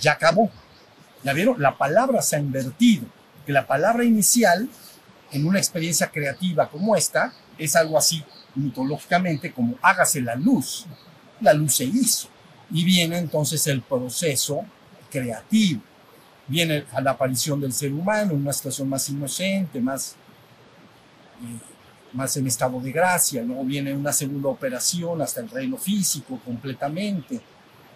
ya 0.00 0.12
acabó. 0.12 0.50
¿Ya 1.22 1.32
vieron? 1.32 1.60
La 1.60 1.76
palabra 1.76 2.22
se 2.22 2.36
ha 2.36 2.38
invertido. 2.38 3.06
Que 3.46 3.52
la 3.52 3.66
palabra 3.66 4.04
inicial 4.04 4.68
en 5.30 5.46
una 5.46 5.58
experiencia 5.58 6.10
creativa 6.10 6.68
como 6.68 6.96
esta 6.96 7.32
es 7.58 7.76
algo 7.76 7.98
así 7.98 8.24
mitológicamente 8.54 9.52
como 9.52 9.76
hágase 9.82 10.20
la 10.20 10.34
luz. 10.34 10.86
La 11.40 11.52
luz 11.52 11.76
se 11.76 11.84
hizo. 11.84 12.28
Y 12.70 12.84
viene 12.84 13.18
entonces 13.18 13.66
el 13.66 13.82
proceso 13.82 14.64
creativo. 15.10 15.80
Viene 16.46 16.84
a 16.92 17.00
la 17.00 17.12
aparición 17.12 17.60
del 17.60 17.72
ser 17.72 17.92
humano 17.92 18.32
en 18.32 18.42
una 18.42 18.52
situación 18.52 18.88
más 18.88 19.08
inocente, 19.08 19.80
más, 19.80 20.14
eh, 21.42 21.58
más 22.12 22.36
en 22.36 22.46
estado 22.46 22.80
de 22.80 22.92
gracia. 22.92 23.42
Luego 23.42 23.64
viene 23.64 23.94
una 23.94 24.12
segunda 24.12 24.48
operación 24.48 25.22
hasta 25.22 25.40
el 25.40 25.50
reino 25.50 25.76
físico 25.76 26.38
completamente, 26.44 27.40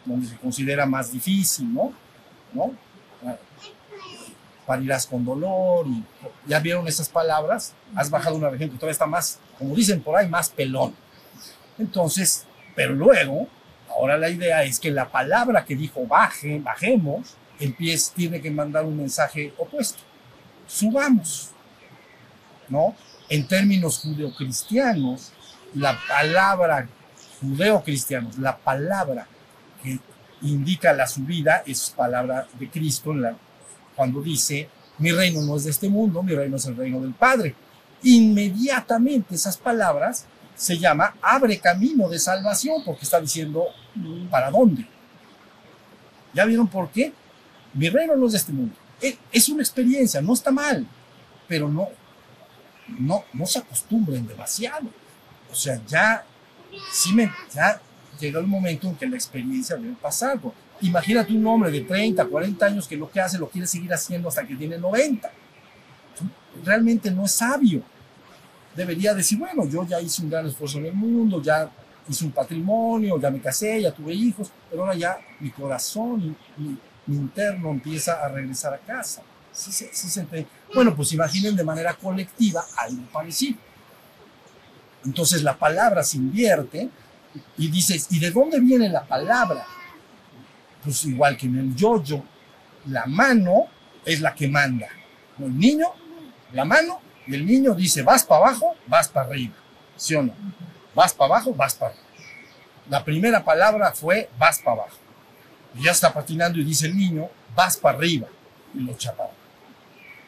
donde 0.09 0.29
se 0.29 0.37
considera 0.37 0.87
más 0.87 1.13
difícil, 1.13 1.73
¿no? 1.73 1.93
¿No? 2.53 2.73
parirás 4.69 5.07
con 5.07 5.25
dolor 5.25 5.87
y 5.87 6.05
ya 6.47 6.61
vieron 6.61 6.87
esas 6.87 7.09
palabras, 7.09 7.73
has 7.95 8.11
bajado 8.11 8.37
una 8.37 8.51
región 8.51 8.69
que 8.69 8.77
todavía 8.77 8.93
está 8.93 9.07
más, 9.07 9.39
como 9.59 9.75
dicen 9.75 10.03
por 10.03 10.15
ahí, 10.15 10.29
más 10.29 10.51
pelón. 10.51 10.95
Entonces, 11.79 12.45
pero 12.77 12.95
luego, 12.95 13.49
ahora 13.89 14.19
la 14.19 14.29
idea 14.29 14.63
es 14.65 14.79
que 14.79 14.91
la 14.91 15.09
palabra 15.09 15.65
que 15.65 15.75
dijo 15.75 16.07
baje, 16.07 16.61
bajemos, 16.61 17.35
el 17.59 17.73
pie 17.73 17.97
tiene 18.15 18.43
que 18.43 18.51
mandar 18.51 18.85
un 18.85 18.99
mensaje 18.99 19.55
opuesto. 19.57 20.01
Subamos, 20.67 21.49
¿no? 22.69 22.95
En 23.31 23.49
términos 23.49 24.01
judeocristianos, 24.01 25.33
la 25.75 25.99
palabra 26.07 26.87
judeocristianos, 27.41 28.37
la 28.37 28.59
palabra 28.59 29.27
que 29.83 29.99
indica 30.43 30.93
la 30.93 31.07
subida 31.07 31.63
es 31.67 31.91
palabra 31.97 32.47
de 32.59 32.71
Cristo 32.71 33.13
la 33.13 33.37
cuando 33.99 34.23
dice, 34.23 34.69
mi 34.99 35.11
reino 35.11 35.43
no 35.43 35.57
es 35.57 35.65
de 35.65 35.71
este 35.71 35.89
mundo, 35.89 36.23
mi 36.23 36.33
reino 36.33 36.57
es 36.57 36.67
el 36.67 36.77
reino 36.77 37.01
del 37.01 37.15
Padre. 37.15 37.57
Inmediatamente 38.05 39.35
esas 39.35 39.57
palabras 39.57 40.27
se 40.55 40.79
llama 40.79 41.17
abre 41.21 41.59
camino 41.59 42.09
de 42.09 42.21
salvación, 42.21 42.85
porque 42.85 43.05
está 43.05 43.21
diciendo, 43.21 43.65
¿para 44.31 44.53
dónde? 44.53 44.87
¿Ya 46.33 46.45
vieron 46.45 46.69
por 46.69 46.91
qué? 46.91 47.13
Mi 47.75 47.89
reino 47.89 48.15
no 48.15 48.27
es 48.27 48.33
de 48.33 48.39
este 48.39 48.53
mundo. 48.53 48.77
E, 49.01 49.19
es 49.33 49.49
una 49.49 49.63
experiencia, 49.63 50.21
no 50.21 50.35
está 50.35 50.53
mal, 50.53 50.87
pero 51.49 51.69
no, 51.69 51.89
no, 53.01 53.25
no 53.33 53.47
se 53.47 53.59
acostumbren 53.59 54.29
demasiado. 54.29 54.89
O 55.51 55.55
sea, 55.57 55.81
ya, 55.89 56.25
sí 56.93 57.13
me, 57.13 57.33
ya 57.53 57.81
llega 58.19 58.41
el 58.41 58.47
momento 58.47 58.89
en 58.89 58.97
que 58.97 59.07
la 59.07 59.17
experiencia 59.17 59.77
debe 59.77 59.95
pasar. 59.95 60.39
Imagínate 60.81 61.33
un 61.33 61.47
hombre 61.47 61.71
de 61.71 61.83
30, 61.83 62.25
40 62.25 62.67
años 62.67 62.89
que 62.89 62.97
lo 62.97 63.11
que 63.11 63.21
hace 63.21 63.39
lo 63.39 63.49
quiere 63.49 63.67
seguir 63.67 63.93
haciendo 63.93 64.29
hasta 64.29 64.47
que 64.47 64.55
tiene 64.55 64.79
90. 64.79 65.31
Realmente 66.65 67.11
no 67.11 67.25
es 67.25 67.33
sabio. 67.33 67.83
Debería 68.75 69.15
decir, 69.15 69.39
bueno, 69.39 69.67
yo 69.69 69.87
ya 69.87 70.01
hice 70.01 70.23
un 70.23 70.31
gran 70.31 70.47
esfuerzo 70.47 70.79
en 70.79 70.87
el 70.87 70.95
mundo, 70.95 71.43
ya 71.43 71.71
hice 72.09 72.25
un 72.25 72.33
patrimonio, 72.33 73.21
ya 73.21 73.31
me 73.31 73.41
casé, 73.41 73.83
ya 73.83 73.93
tuve 73.93 74.15
hijos, 74.15 74.51
pero 74.71 74.83
ahora 74.83 74.95
ya 74.95 75.19
mi 75.41 75.51
corazón, 75.51 76.37
mi, 76.57 76.79
mi 77.07 77.17
interno 77.17 77.71
empieza 77.71 78.25
a 78.25 78.29
regresar 78.29 78.75
a 78.75 78.79
casa. 78.79 79.23
Sí, 79.53 79.73
sí, 79.73 79.89
sí, 79.93 80.21
bueno, 80.73 80.95
pues 80.95 81.13
imaginen 81.13 81.57
de 81.57 81.65
manera 81.65 81.95
colectiva 81.95 82.65
algo 82.77 83.03
parecido. 83.13 83.59
Entonces 85.05 85.43
la 85.43 85.59
palabra 85.59 86.03
se 86.03 86.19
invierte 86.19 86.89
y 87.57 87.69
dices, 87.69 88.09
¿y 88.11 88.19
de 88.19 88.31
dónde 88.31 88.61
viene 88.61 88.89
la 88.89 89.05
palabra? 89.05 89.67
pues 90.83 91.05
igual 91.05 91.37
que 91.37 91.47
en 91.47 91.59
el 91.59 91.77
yoyo, 91.77 92.23
la 92.87 93.07
mano 93.07 93.67
es 94.05 94.21
la 94.21 94.35
que 94.35 94.49
manda. 94.49 94.89
El 95.39 95.59
niño, 95.59 95.87
la 96.53 96.65
mano, 96.65 97.01
y 97.27 97.35
el 97.35 97.45
niño 97.45 97.75
dice, 97.75 98.03
vas 98.03 98.25
para 98.25 98.47
abajo, 98.47 98.75
vas 98.87 99.09
para 99.09 99.27
arriba. 99.27 99.55
¿Sí 99.97 100.15
o 100.15 100.23
no? 100.23 100.33
Vas 100.95 101.13
para 101.13 101.35
abajo, 101.35 101.53
vas 101.53 101.75
para 101.75 101.93
arriba. 101.93 102.07
La 102.89 103.05
primera 103.05 103.45
palabra 103.45 103.93
fue, 103.93 104.31
vas 104.39 104.61
para 104.61 104.83
abajo. 104.83 104.97
Y 105.75 105.85
ya 105.85 105.91
está 105.91 106.13
patinando 106.13 106.59
y 106.59 106.65
dice 106.65 106.87
el 106.87 106.97
niño, 106.97 107.29
vas 107.55 107.77
para 107.77 107.99
arriba. 107.99 108.29
Y 108.75 108.81
lo 108.81 108.97
chapa. 108.97 109.29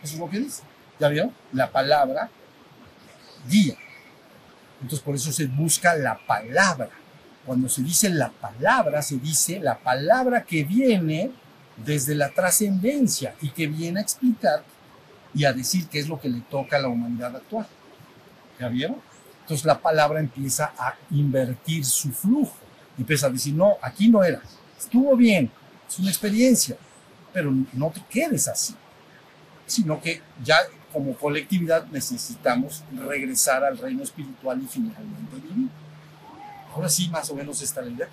Eso 0.03 0.15
es 0.15 0.21
lo 0.21 0.29
que 0.29 0.41
dice. 0.41 0.63
¿Ya 0.99 1.09
vio? 1.09 1.33
La 1.53 1.71
palabra 1.71 2.29
guía. 3.49 3.77
Entonces 4.81 5.01
por 5.01 5.15
eso 5.15 5.33
se 5.33 5.47
busca 5.47 5.95
la 5.95 6.19
palabra 6.27 6.91
cuando 7.45 7.69
se 7.69 7.83
dice 7.83 8.09
la 8.11 8.31
palabra, 8.31 9.03
se 9.03 9.17
dice 9.17 9.59
la 9.61 9.79
palabra 9.79 10.45
que 10.45 10.65
viene 10.65 11.33
desde 11.77 12.15
la 12.15 12.31
trascendencia 12.31 13.35
y 13.41 13.51
que 13.51 13.67
viene 13.67 14.01
a 14.01 14.03
explicar 14.03 14.63
y 15.35 15.45
a 15.45 15.53
decir 15.53 15.89
qué 15.89 16.01
es 16.01 16.09
lo 16.09 16.21
que 16.21 16.29
le 16.29 16.41
toca 16.43 16.77
a 16.77 16.81
la 16.81 16.89
humanidad 16.89 17.35
actual. 17.35 17.67
¿Ya 18.59 18.69
vieron? 18.69 18.99
Entonces 19.41 19.65
la 19.65 19.81
palabra 19.81 20.21
empieza 20.21 20.73
a 20.79 20.95
invertir 21.11 21.85
su 21.85 22.13
flujo. 22.13 22.55
Empieza 22.99 23.27
a 23.27 23.31
decir, 23.31 23.55
no, 23.55 23.79
aquí 23.81 24.09
no 24.09 24.23
era. 24.23 24.43
Estuvo 24.79 25.17
bien, 25.17 25.51
es 25.89 25.99
una 25.99 26.11
experiencia, 26.11 26.77
pero 27.33 27.53
no 27.73 27.91
te 27.91 28.03
quedes 28.09 28.49
así. 28.49 28.75
Sino 29.67 30.01
que 30.01 30.21
ya 30.45 30.59
como 30.93 31.15
colectividad 31.15 31.87
necesitamos 31.87 32.83
regresar 32.93 33.65
al 33.65 33.79
reino 33.79 34.03
espiritual 34.03 34.61
y 34.63 34.67
finalmente 34.67 35.37
divino. 35.37 35.69
Ahora 36.75 36.89
sí, 36.89 37.09
más 37.09 37.31
o 37.31 37.35
menos 37.35 37.61
está 37.63 37.83
la 37.83 37.91
idea. 37.91 38.09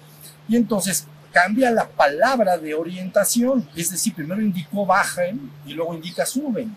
Y 0.48 0.55
entonces 0.55 1.07
cambia 1.31 1.69
la 1.72 1.88
palabra 1.88 2.57
de 2.57 2.74
orientación, 2.74 3.67
es 3.75 3.91
decir, 3.91 4.13
primero 4.13 4.41
indicó 4.41 4.86
bajen 4.86 5.51
y 5.65 5.74
luego 5.74 5.93
indica 5.93 6.25
suben. 6.25 6.75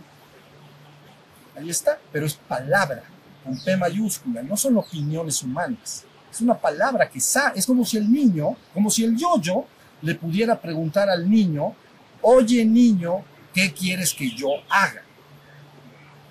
Ahí 1.57 1.71
está, 1.71 1.99
pero 2.13 2.27
es 2.27 2.35
palabra, 2.35 3.03
con 3.45 3.59
P 3.59 3.77
mayúscula, 3.77 4.43
no 4.43 4.57
son 4.57 4.77
opiniones 4.77 5.43
humanas. 5.43 6.05
Es 6.31 6.41
una 6.41 6.55
palabra 6.55 7.09
que 7.09 7.21
sabe, 7.21 7.59
es 7.59 7.67
como 7.67 7.85
si 7.85 7.97
el 7.97 8.11
niño, 8.11 8.57
como 8.73 8.91
si 8.91 9.05
el 9.05 9.17
yo-yo 9.17 9.67
le 10.03 10.15
pudiera 10.15 10.61
preguntar 10.61 11.09
al 11.09 11.29
niño, 11.29 11.75
oye 12.23 12.65
niño, 12.65 13.25
¿qué 13.53 13.73
quieres 13.73 14.15
que 14.15 14.31
yo 14.31 14.49
haga? 14.69 15.03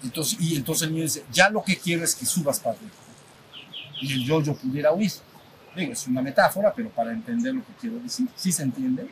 Entonces, 0.03 0.39
y 0.39 0.55
entonces 0.55 0.87
el 0.87 0.93
niño 0.93 1.03
dice, 1.03 1.25
ya 1.31 1.49
lo 1.49 1.63
que 1.63 1.77
quiero 1.77 2.03
es 2.03 2.15
que 2.15 2.25
subas 2.25 2.65
arriba. 2.65 2.91
Y 4.01 4.13
el 4.13 4.25
yo-yo 4.25 4.55
pudiera 4.55 4.93
huir 4.93 5.11
es 5.87 6.07
una 6.07 6.21
metáfora, 6.21 6.73
pero 6.73 6.89
para 6.89 7.11
entender 7.11 7.53
lo 7.53 7.65
que 7.65 7.73
quiero 7.79 7.99
decir, 7.99 8.27
¿sí 8.35 8.51
se 8.51 8.63
entiende? 8.63 9.07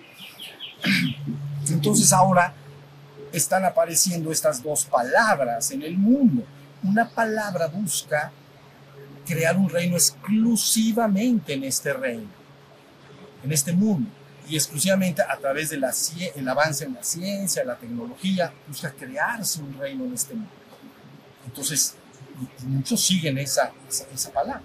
Entonces 1.69 2.11
ahora 2.13 2.53
están 3.31 3.65
apareciendo 3.65 4.31
estas 4.31 4.61
dos 4.61 4.85
palabras 4.85 5.71
en 5.71 5.81
el 5.83 5.97
mundo. 5.97 6.43
Una 6.83 7.09
palabra 7.09 7.67
busca 7.67 8.31
crear 9.25 9.57
un 9.57 9.69
reino 9.69 9.95
exclusivamente 9.95 11.53
en 11.53 11.63
este 11.63 11.93
reino, 11.93 12.29
en 13.43 13.51
este 13.51 13.73
mundo, 13.73 14.09
y 14.47 14.55
exclusivamente 14.55 15.21
a 15.21 15.35
través 15.37 15.69
del 15.69 15.83
avance 15.83 16.85
en 16.85 16.93
la 16.93 17.03
ciencia, 17.03 17.65
la 17.65 17.75
tecnología, 17.75 18.53
busca 18.67 18.91
crearse 18.91 19.61
un 19.61 19.77
reino 19.77 20.05
en 20.05 20.13
este 20.13 20.33
mundo. 20.33 20.51
Entonces, 21.57 21.95
muchos 22.67 23.03
siguen 23.03 23.39
esa, 23.39 23.71
esa 24.13 24.31
palabra. 24.31 24.61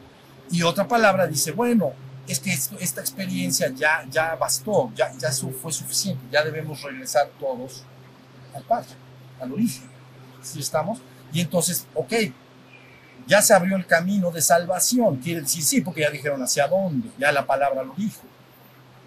Y 0.50 0.62
otra 0.62 0.86
palabra 0.86 1.26
dice, 1.26 1.52
bueno, 1.52 1.94
es 2.28 2.38
que 2.38 2.52
esta 2.52 3.00
experiencia 3.00 3.72
ya, 3.74 4.04
ya 4.10 4.34
bastó, 4.34 4.92
ya, 4.94 5.10
ya 5.16 5.30
fue 5.30 5.72
suficiente, 5.72 6.22
ya 6.30 6.44
debemos 6.44 6.82
regresar 6.82 7.30
todos 7.40 7.82
al 8.54 8.62
Padre, 8.64 8.90
al 9.40 9.52
origen. 9.52 9.88
¿Sí 10.42 10.60
estamos? 10.60 11.00
Y 11.32 11.40
entonces, 11.40 11.86
ok, 11.94 12.12
ya 13.26 13.40
se 13.40 13.54
abrió 13.54 13.76
el 13.76 13.86
camino 13.86 14.30
de 14.30 14.42
salvación, 14.42 15.16
quiere 15.16 15.40
decir 15.40 15.62
sí, 15.62 15.80
porque 15.80 16.02
ya 16.02 16.10
dijeron 16.10 16.42
hacia 16.42 16.68
dónde, 16.68 17.08
ya 17.18 17.32
la 17.32 17.46
palabra 17.46 17.82
lo 17.82 17.94
dijo, 17.94 18.20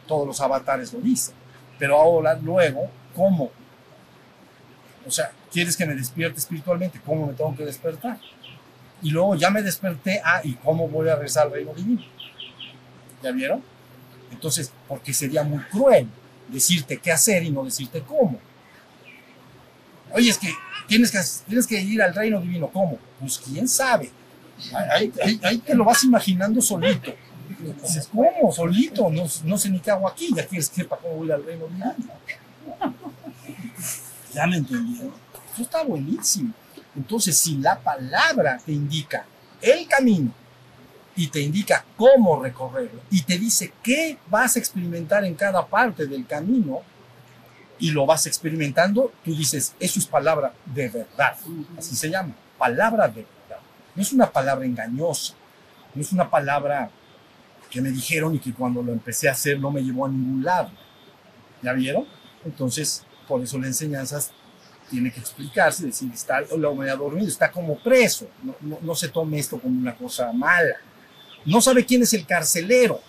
todos 0.08 0.26
los 0.26 0.42
avatares 0.42 0.92
lo 0.92 1.02
dicen, 1.02 1.36
pero 1.78 2.00
ahora, 2.00 2.34
luego, 2.34 2.90
¿cómo? 3.16 3.52
O 5.06 5.12
sea, 5.12 5.32
¿quieres 5.52 5.78
que 5.78 5.86
me 5.86 5.96
despierte 5.96 6.40
espiritualmente? 6.40 7.00
¿Cómo 7.06 7.28
me 7.28 7.34
tengo 7.34 7.56
que 7.56 7.66
despertar? 7.66 8.18
y 9.02 9.12
luego 9.12 9.36
ya 9.36 9.50
me 9.50 9.62
desperté, 9.62 10.22
ah, 10.24 10.42
¿y 10.44 10.54
cómo 10.54 10.88
voy 10.88 11.08
a 11.10 11.16
regresar 11.16 11.46
al 11.46 11.54
reino 11.54 11.74
divino? 11.76 12.02
¿Ya 13.22 13.32
vieron? 13.32 13.62
Entonces, 14.32 14.72
porque 14.88 15.14
sería 15.14 15.44
muy 15.44 15.60
cruel 15.66 16.08
decirte 16.48 16.98
qué 16.98 17.12
hacer 17.12 17.44
y 17.44 17.52
no 17.52 17.64
decirte 17.64 18.02
cómo. 18.02 18.40
Oye, 20.12 20.30
es 20.30 20.40
que 20.40 20.50
tienes 20.88 21.12
que, 21.12 21.20
tienes 21.46 21.68
que 21.68 21.80
ir 21.80 22.02
al 22.02 22.16
reino 22.16 22.40
divino, 22.40 22.68
¿cómo? 22.68 22.98
Pues 23.20 23.38
quién 23.38 23.68
sabe. 23.68 24.12
Ahí, 24.92 25.10
te 25.60 25.76
lo 25.76 25.84
vas 25.84 26.04
imaginando 26.04 26.60
solito. 26.62 27.14
Dices, 27.84 28.10
¿cómo? 28.12 28.52
Solito, 28.52 29.10
no, 29.10 29.26
no, 29.44 29.58
sé 29.58 29.70
ni 29.70 29.80
qué 29.80 29.92
hago 29.92 30.08
aquí, 30.08 30.34
ya 30.36 30.48
quieres 30.48 30.70
que 30.70 30.82
sepa 30.82 30.98
cómo 30.98 31.18
voy 31.18 31.32
al 31.32 31.46
reino 31.46 31.68
divino. 31.68 31.94
Ya 34.36 34.46
me 34.46 34.58
entendieron. 34.58 35.14
Eso 35.54 35.64
está 35.64 35.84
buenísimo. 35.84 36.54
Entonces, 36.96 37.38
si 37.38 37.58
la 37.58 37.80
palabra 37.80 38.60
te 38.64 38.74
indica 38.74 39.26
el 39.62 39.88
camino, 39.88 40.32
y 41.16 41.28
te 41.28 41.42
indica 41.42 41.86
cómo 41.96 42.42
recorrerlo 42.42 43.02
y 43.10 43.22
te 43.24 43.38
dice 43.38 43.72
qué 43.82 44.18
vas 44.30 44.56
a 44.56 44.60
experimentar 44.60 45.24
en 45.24 45.36
cada 45.36 45.66
parte 45.66 46.06
del 46.08 46.26
camino 46.26 46.82
y 47.80 47.92
lo 47.92 48.06
vas 48.06 48.26
experimentando, 48.26 49.12
tú 49.24 49.36
dices, 49.36 49.76
eso 49.80 50.00
es 50.00 50.06
palabra 50.06 50.54
de 50.66 50.90
verdad, 50.90 51.36
así 51.78 51.96
se 51.96 52.10
llama, 52.10 52.34
palabra 52.58 53.08
de 53.08 53.26
verdad. 53.26 53.62
No 53.94 54.02
es 54.02 54.14
una 54.14 54.30
palabra 54.30 54.66
engañosa, 54.66 55.34
no 55.94 56.02
es 56.02 56.12
una 56.12 56.30
palabra 56.30 56.90
que 57.70 57.82
me 57.82 57.90
dijeron 57.90 58.36
y 58.36 58.40
que 58.40 58.54
cuando 58.54 58.82
lo 58.82 58.94
empecé 58.94 59.28
a 59.28 59.34
hacer 59.34 59.60
no 59.60 59.72
me 59.72 59.82
llevó 59.82 60.06
a 60.06 60.10
ningún 60.10 60.44
lado. 60.44 60.72
¿Ya 61.62 61.74
vieron? 61.74 62.06
Entonces, 62.46 63.04
por 63.28 63.42
eso 63.42 63.58
la 63.58 63.68
enseñanza 63.68 64.20
tiene 64.90 65.12
que 65.12 65.20
explicarse, 65.20 65.88
decir, 65.88 66.12
está 66.14 66.42
la 66.42 66.70
humanidad 66.70 66.98
dormida, 66.98 67.28
está 67.28 67.52
como 67.52 67.78
preso, 67.78 68.28
no, 68.62 68.96
se 68.96 69.10
tome 69.10 69.40
esto 69.40 69.60
como 69.60 69.78
una 69.80 69.96
cosa 69.96 70.32
mala. 70.32 70.76
No 71.46 71.62
sabe 71.62 71.86
quién 71.86 72.04
es 72.04 72.14
el 72.14 72.26
carcelero. 72.26 73.00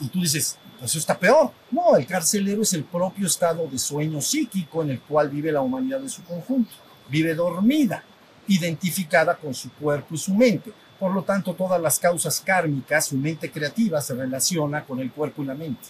Y 0.00 0.08
tú 0.08 0.20
dices, 0.20 0.56
eso 0.82 0.98
está 0.98 1.18
peor. 1.18 1.52
No, 1.70 1.96
el 1.96 2.06
carcelero 2.06 2.62
es 2.62 2.72
el 2.72 2.84
propio 2.84 3.26
estado 3.26 3.68
de 3.68 3.78
sueño 3.78 4.20
psíquico 4.20 4.82
en 4.82 4.90
el 4.90 5.00
cual 5.00 5.28
vive 5.28 5.52
la 5.52 5.60
humanidad 5.60 6.00
en 6.00 6.08
su 6.08 6.24
conjunto. 6.24 6.72
Vive 7.08 7.34
dormida, 7.34 8.02
identificada 8.48 9.36
con 9.36 9.54
su 9.54 9.70
cuerpo 9.72 10.14
y 10.14 10.18
su 10.18 10.34
mente. 10.34 10.72
Por 10.98 11.12
lo 11.12 11.22
tanto, 11.22 11.54
todas 11.54 11.80
las 11.80 11.98
causas 11.98 12.40
kármicas, 12.40 13.06
su 13.06 13.16
mente 13.16 13.50
creativa 13.50 14.00
se 14.00 14.14
relaciona 14.14 14.84
con 14.84 15.00
el 15.00 15.10
cuerpo 15.12 15.42
y 15.42 15.46
la 15.46 15.54
mente. 15.54 15.88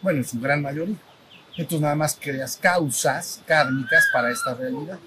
Bueno, 0.00 0.18
en 0.18 0.24
su 0.24 0.40
gran 0.40 0.62
mayoría. 0.62 0.96
Entonces 1.56 1.80
nada 1.80 1.94
más 1.94 2.16
creas 2.18 2.56
causas 2.56 3.42
kármicas 3.46 4.04
para 4.12 4.30
esta 4.30 4.54
realidad. 4.54 4.98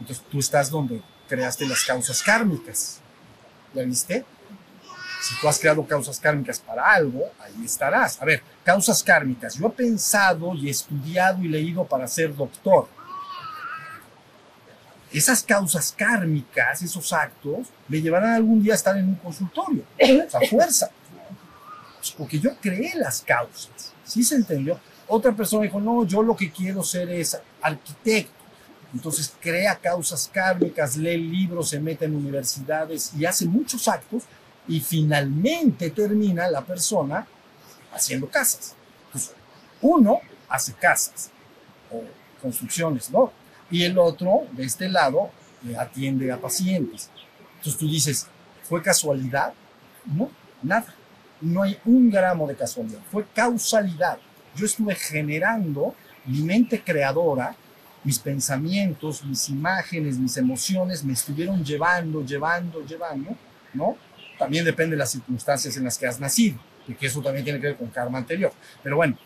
Entonces 0.00 0.24
tú 0.30 0.38
estás 0.38 0.70
donde 0.70 1.02
creaste 1.28 1.66
las 1.66 1.84
causas 1.84 2.22
kármicas. 2.22 3.00
¿Ya 3.74 3.82
viste? 3.82 4.24
Si 5.22 5.38
tú 5.38 5.48
has 5.48 5.58
creado 5.58 5.86
causas 5.86 6.18
kármicas 6.18 6.58
para 6.58 6.90
algo, 6.92 7.30
ahí 7.40 7.64
estarás. 7.64 8.20
A 8.22 8.24
ver, 8.24 8.42
causas 8.64 9.02
kármicas. 9.02 9.54
Yo 9.56 9.66
he 9.66 9.70
pensado 9.70 10.54
y 10.54 10.70
estudiado 10.70 11.42
y 11.42 11.48
leído 11.48 11.84
para 11.84 12.08
ser 12.08 12.34
doctor. 12.34 12.88
Esas 15.12 15.42
causas 15.42 15.92
kármicas, 15.92 16.82
esos 16.82 17.12
actos, 17.12 17.66
me 17.88 18.00
llevarán 18.00 18.32
algún 18.32 18.62
día 18.62 18.72
a 18.72 18.76
estar 18.76 18.96
en 18.96 19.08
un 19.08 19.16
consultorio. 19.16 19.84
O 19.98 20.30
sea, 20.30 20.40
fuerza. 20.48 20.90
Pues 21.98 22.12
porque 22.12 22.38
yo 22.38 22.56
creé 22.56 22.94
las 22.94 23.20
causas. 23.20 23.92
¿Sí 24.04 24.24
se 24.24 24.36
entendió? 24.36 24.80
Otra 25.12 25.32
persona 25.32 25.64
dijo, 25.64 25.80
no, 25.80 26.04
yo 26.04 26.22
lo 26.22 26.36
que 26.36 26.52
quiero 26.52 26.84
ser 26.84 27.10
es 27.10 27.36
arquitecto. 27.60 28.32
Entonces 28.94 29.32
crea 29.40 29.74
causas 29.74 30.30
kármicas, 30.32 30.96
lee 30.96 31.16
libros, 31.16 31.68
se 31.68 31.80
mete 31.80 32.04
en 32.04 32.14
universidades 32.14 33.12
y 33.18 33.24
hace 33.24 33.46
muchos 33.46 33.88
actos 33.88 34.22
y 34.68 34.80
finalmente 34.80 35.90
termina 35.90 36.48
la 36.48 36.60
persona 36.60 37.26
haciendo 37.92 38.28
casas. 38.28 38.76
Uno 39.80 40.20
hace 40.48 40.74
casas 40.74 41.30
o 41.90 42.04
construcciones, 42.40 43.10
¿no? 43.10 43.32
Y 43.68 43.82
el 43.82 43.98
otro, 43.98 44.46
de 44.52 44.64
este 44.64 44.88
lado, 44.88 45.30
eh, 45.66 45.76
atiende 45.76 46.30
a 46.30 46.40
pacientes. 46.40 47.10
Entonces 47.56 47.78
tú 47.78 47.88
dices, 47.88 48.28
¿fue 48.62 48.80
casualidad? 48.80 49.52
No, 50.04 50.30
nada. 50.62 50.94
No 51.40 51.62
hay 51.62 51.78
un 51.84 52.10
gramo 52.10 52.46
de 52.46 52.54
casualidad. 52.54 53.00
Fue 53.10 53.24
causalidad. 53.34 54.18
Yo 54.56 54.66
estuve 54.66 54.94
generando 54.94 55.94
mi 56.26 56.42
mente 56.42 56.82
creadora, 56.82 57.54
mis 58.04 58.18
pensamientos, 58.18 59.24
mis 59.24 59.48
imágenes, 59.48 60.18
mis 60.18 60.36
emociones 60.36 61.04
me 61.04 61.12
estuvieron 61.12 61.64
llevando, 61.64 62.24
llevando, 62.24 62.84
llevando, 62.84 63.36
¿no? 63.74 63.96
También 64.38 64.64
depende 64.64 64.96
de 64.96 64.98
las 64.98 65.10
circunstancias 65.10 65.76
en 65.76 65.84
las 65.84 65.98
que 65.98 66.06
has 66.06 66.18
nacido, 66.18 66.58
porque 66.86 67.06
eso 67.06 67.20
también 67.20 67.44
tiene 67.44 67.60
que 67.60 67.68
ver 67.68 67.76
con 67.76 67.88
karma 67.88 68.18
anterior. 68.18 68.52
Pero 68.82 68.96
bueno, 68.96 69.18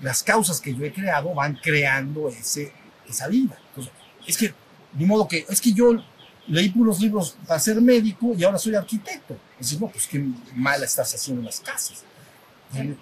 las 0.00 0.22
causas 0.22 0.60
que 0.60 0.74
yo 0.74 0.84
he 0.84 0.92
creado 0.92 1.34
van 1.34 1.56
creando 1.56 2.28
ese, 2.28 2.72
esa 3.08 3.28
vida. 3.28 3.58
Entonces, 3.68 3.92
es 4.26 4.36
que, 4.38 4.54
ni 4.94 5.04
modo 5.04 5.28
que, 5.28 5.44
es 5.48 5.60
que 5.60 5.72
yo 5.72 6.02
leí 6.46 6.70
puros 6.70 7.00
libros 7.00 7.36
para 7.46 7.60
ser 7.60 7.80
médico 7.80 8.34
y 8.36 8.42
ahora 8.42 8.58
soy 8.58 8.74
arquitecto. 8.74 9.34
Es 9.54 9.66
decir, 9.66 9.80
no, 9.80 9.88
pues 9.88 10.06
qué 10.06 10.24
mal 10.54 10.82
estás 10.82 11.14
haciendo 11.14 11.42
las 11.42 11.60
casas. 11.60 12.04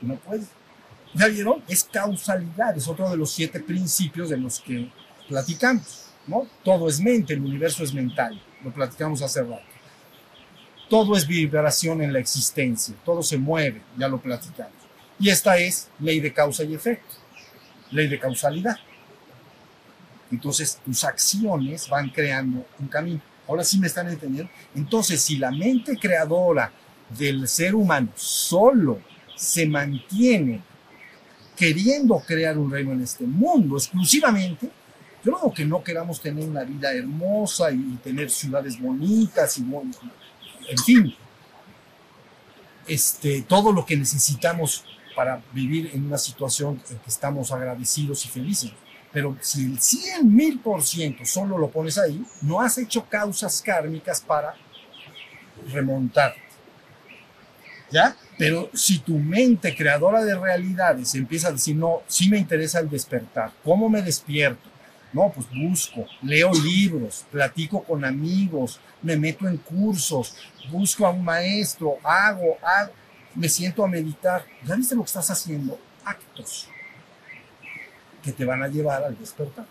No 0.02 0.16
puede. 0.16 0.44
¿Ya 1.14 1.26
vieron? 1.28 1.62
Es 1.68 1.84
causalidad, 1.84 2.76
es 2.76 2.86
otro 2.86 3.10
de 3.10 3.16
los 3.16 3.30
siete 3.30 3.60
principios 3.60 4.28
de 4.28 4.36
los 4.36 4.60
que 4.60 4.90
platicamos, 5.28 6.06
¿no? 6.26 6.46
Todo 6.62 6.88
es 6.88 7.00
mente, 7.00 7.34
el 7.34 7.40
universo 7.40 7.82
es 7.82 7.92
mental, 7.92 8.40
lo 8.62 8.72
platicamos 8.72 9.22
hace 9.22 9.42
rato. 9.42 9.62
Todo 10.88 11.16
es 11.16 11.26
vibración 11.26 12.02
en 12.02 12.12
la 12.12 12.18
existencia, 12.18 12.94
todo 13.04 13.22
se 13.22 13.36
mueve, 13.36 13.82
ya 13.96 14.08
lo 14.08 14.20
platicamos. 14.20 14.72
Y 15.18 15.28
esta 15.28 15.58
es 15.58 15.88
ley 15.98 16.20
de 16.20 16.32
causa 16.32 16.64
y 16.64 16.74
efecto, 16.74 17.14
ley 17.90 18.08
de 18.08 18.18
causalidad. 18.18 18.76
Entonces 20.30 20.78
tus 20.84 21.04
acciones 21.04 21.88
van 21.88 22.10
creando 22.10 22.66
un 22.78 22.88
camino. 22.88 23.20
Ahora 23.48 23.64
sí 23.64 23.78
me 23.78 23.86
están 23.86 24.08
entendiendo. 24.08 24.52
Entonces, 24.74 25.22
si 25.22 25.38
la 25.38 25.50
mente 25.50 25.96
creadora 25.96 26.70
del 27.18 27.48
ser 27.48 27.74
humano 27.74 28.10
solo 28.14 29.00
se 29.34 29.66
mantiene 29.66 30.60
queriendo 31.58 32.18
crear 32.20 32.56
un 32.56 32.70
reino 32.70 32.92
en 32.92 33.02
este 33.02 33.24
mundo 33.24 33.76
exclusivamente, 33.76 34.70
yo 35.24 35.32
no 35.32 35.38
digo 35.38 35.52
que 35.52 35.64
no 35.64 35.82
queramos 35.82 36.20
tener 36.20 36.48
una 36.48 36.62
vida 36.62 36.92
hermosa 36.92 37.70
y 37.72 37.98
tener 38.02 38.30
ciudades 38.30 38.80
bonitas 38.80 39.58
y 39.58 39.62
en 39.62 40.78
fin, 40.78 41.14
este, 42.86 43.42
todo 43.42 43.72
lo 43.72 43.84
que 43.84 43.96
necesitamos 43.96 44.84
para 45.16 45.42
vivir 45.52 45.90
en 45.92 46.06
una 46.06 46.18
situación 46.18 46.80
en 46.88 46.98
que 46.98 47.10
estamos 47.10 47.50
agradecidos 47.50 48.24
y 48.24 48.28
felices. 48.28 48.70
Pero 49.12 49.36
si 49.40 49.64
el 49.64 49.80
100 49.80 50.34
mil 50.34 50.60
por 50.60 50.82
ciento 50.82 51.24
solo 51.24 51.58
lo 51.58 51.70
pones 51.70 51.98
ahí, 51.98 52.22
no 52.42 52.60
has 52.60 52.78
hecho 52.78 53.04
causas 53.08 53.60
kármicas 53.62 54.20
para 54.20 54.54
remontar. 55.72 56.36
¿Ya? 57.90 58.14
Pero 58.38 58.70
si 58.72 59.00
tu 59.00 59.18
mente 59.18 59.74
creadora 59.74 60.24
de 60.24 60.38
realidades 60.38 61.14
empieza 61.16 61.48
a 61.48 61.52
decir, 61.52 61.74
no, 61.74 62.02
sí 62.06 62.30
me 62.30 62.38
interesa 62.38 62.78
el 62.78 62.88
despertar, 62.88 63.50
¿cómo 63.64 63.88
me 63.88 64.00
despierto? 64.00 64.68
No, 65.12 65.32
pues 65.34 65.46
busco, 65.50 66.06
leo 66.22 66.52
libros, 66.52 67.24
platico 67.32 67.82
con 67.82 68.04
amigos, 68.04 68.78
me 69.02 69.16
meto 69.16 69.48
en 69.48 69.56
cursos, 69.56 70.36
busco 70.70 71.06
a 71.06 71.10
un 71.10 71.24
maestro, 71.24 71.96
hago, 72.04 72.58
hago, 72.62 72.92
me 73.34 73.48
siento 73.48 73.84
a 73.84 73.88
meditar. 73.88 74.44
¿Ya 74.64 74.76
viste 74.76 74.94
lo 74.94 75.02
que 75.02 75.06
estás 75.06 75.30
haciendo? 75.30 75.78
Actos 76.04 76.68
que 78.22 78.32
te 78.32 78.44
van 78.44 78.62
a 78.62 78.68
llevar 78.68 79.02
al 79.02 79.18
despertar. 79.18 79.66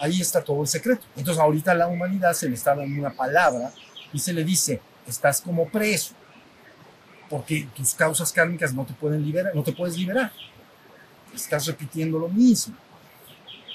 Ahí 0.00 0.20
está 0.20 0.42
todo 0.42 0.62
el 0.62 0.68
secreto. 0.68 1.04
Entonces 1.16 1.42
ahorita 1.42 1.74
la 1.74 1.88
humanidad 1.88 2.32
se 2.32 2.48
le 2.48 2.54
está 2.54 2.74
dando 2.74 3.00
una 3.00 3.10
palabra 3.10 3.72
y 4.12 4.18
se 4.18 4.32
le 4.32 4.44
dice, 4.44 4.80
estás 5.06 5.40
como 5.40 5.68
preso, 5.68 6.14
porque 7.28 7.68
tus 7.74 7.94
causas 7.94 8.32
kármicas 8.32 8.74
no 8.74 8.84
te 8.84 8.94
pueden 8.94 9.24
liberar, 9.24 9.54
no 9.54 9.62
te 9.62 9.72
puedes 9.72 9.96
liberar. 9.96 10.32
Estás 11.34 11.66
repitiendo 11.66 12.18
lo 12.18 12.28
mismo. 12.28 12.74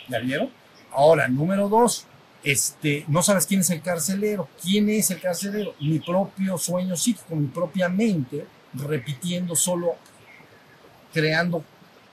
¿Ya 0.07 0.19
vieron? 0.19 0.49
Ahora, 0.91 1.27
número 1.27 1.69
dos, 1.69 2.05
este, 2.43 3.05
no 3.07 3.21
sabes 3.21 3.45
quién 3.45 3.61
es 3.61 3.69
el 3.69 3.81
carcelero. 3.81 4.49
¿Quién 4.61 4.89
es 4.89 5.11
el 5.11 5.19
carcelero? 5.19 5.75
Mi 5.79 5.99
propio 5.99 6.57
sueño 6.57 6.95
psíquico, 6.95 7.35
mi 7.35 7.47
propia 7.47 7.87
mente, 7.87 8.45
repitiendo 8.73 9.55
solo, 9.55 9.95
creando 11.13 11.63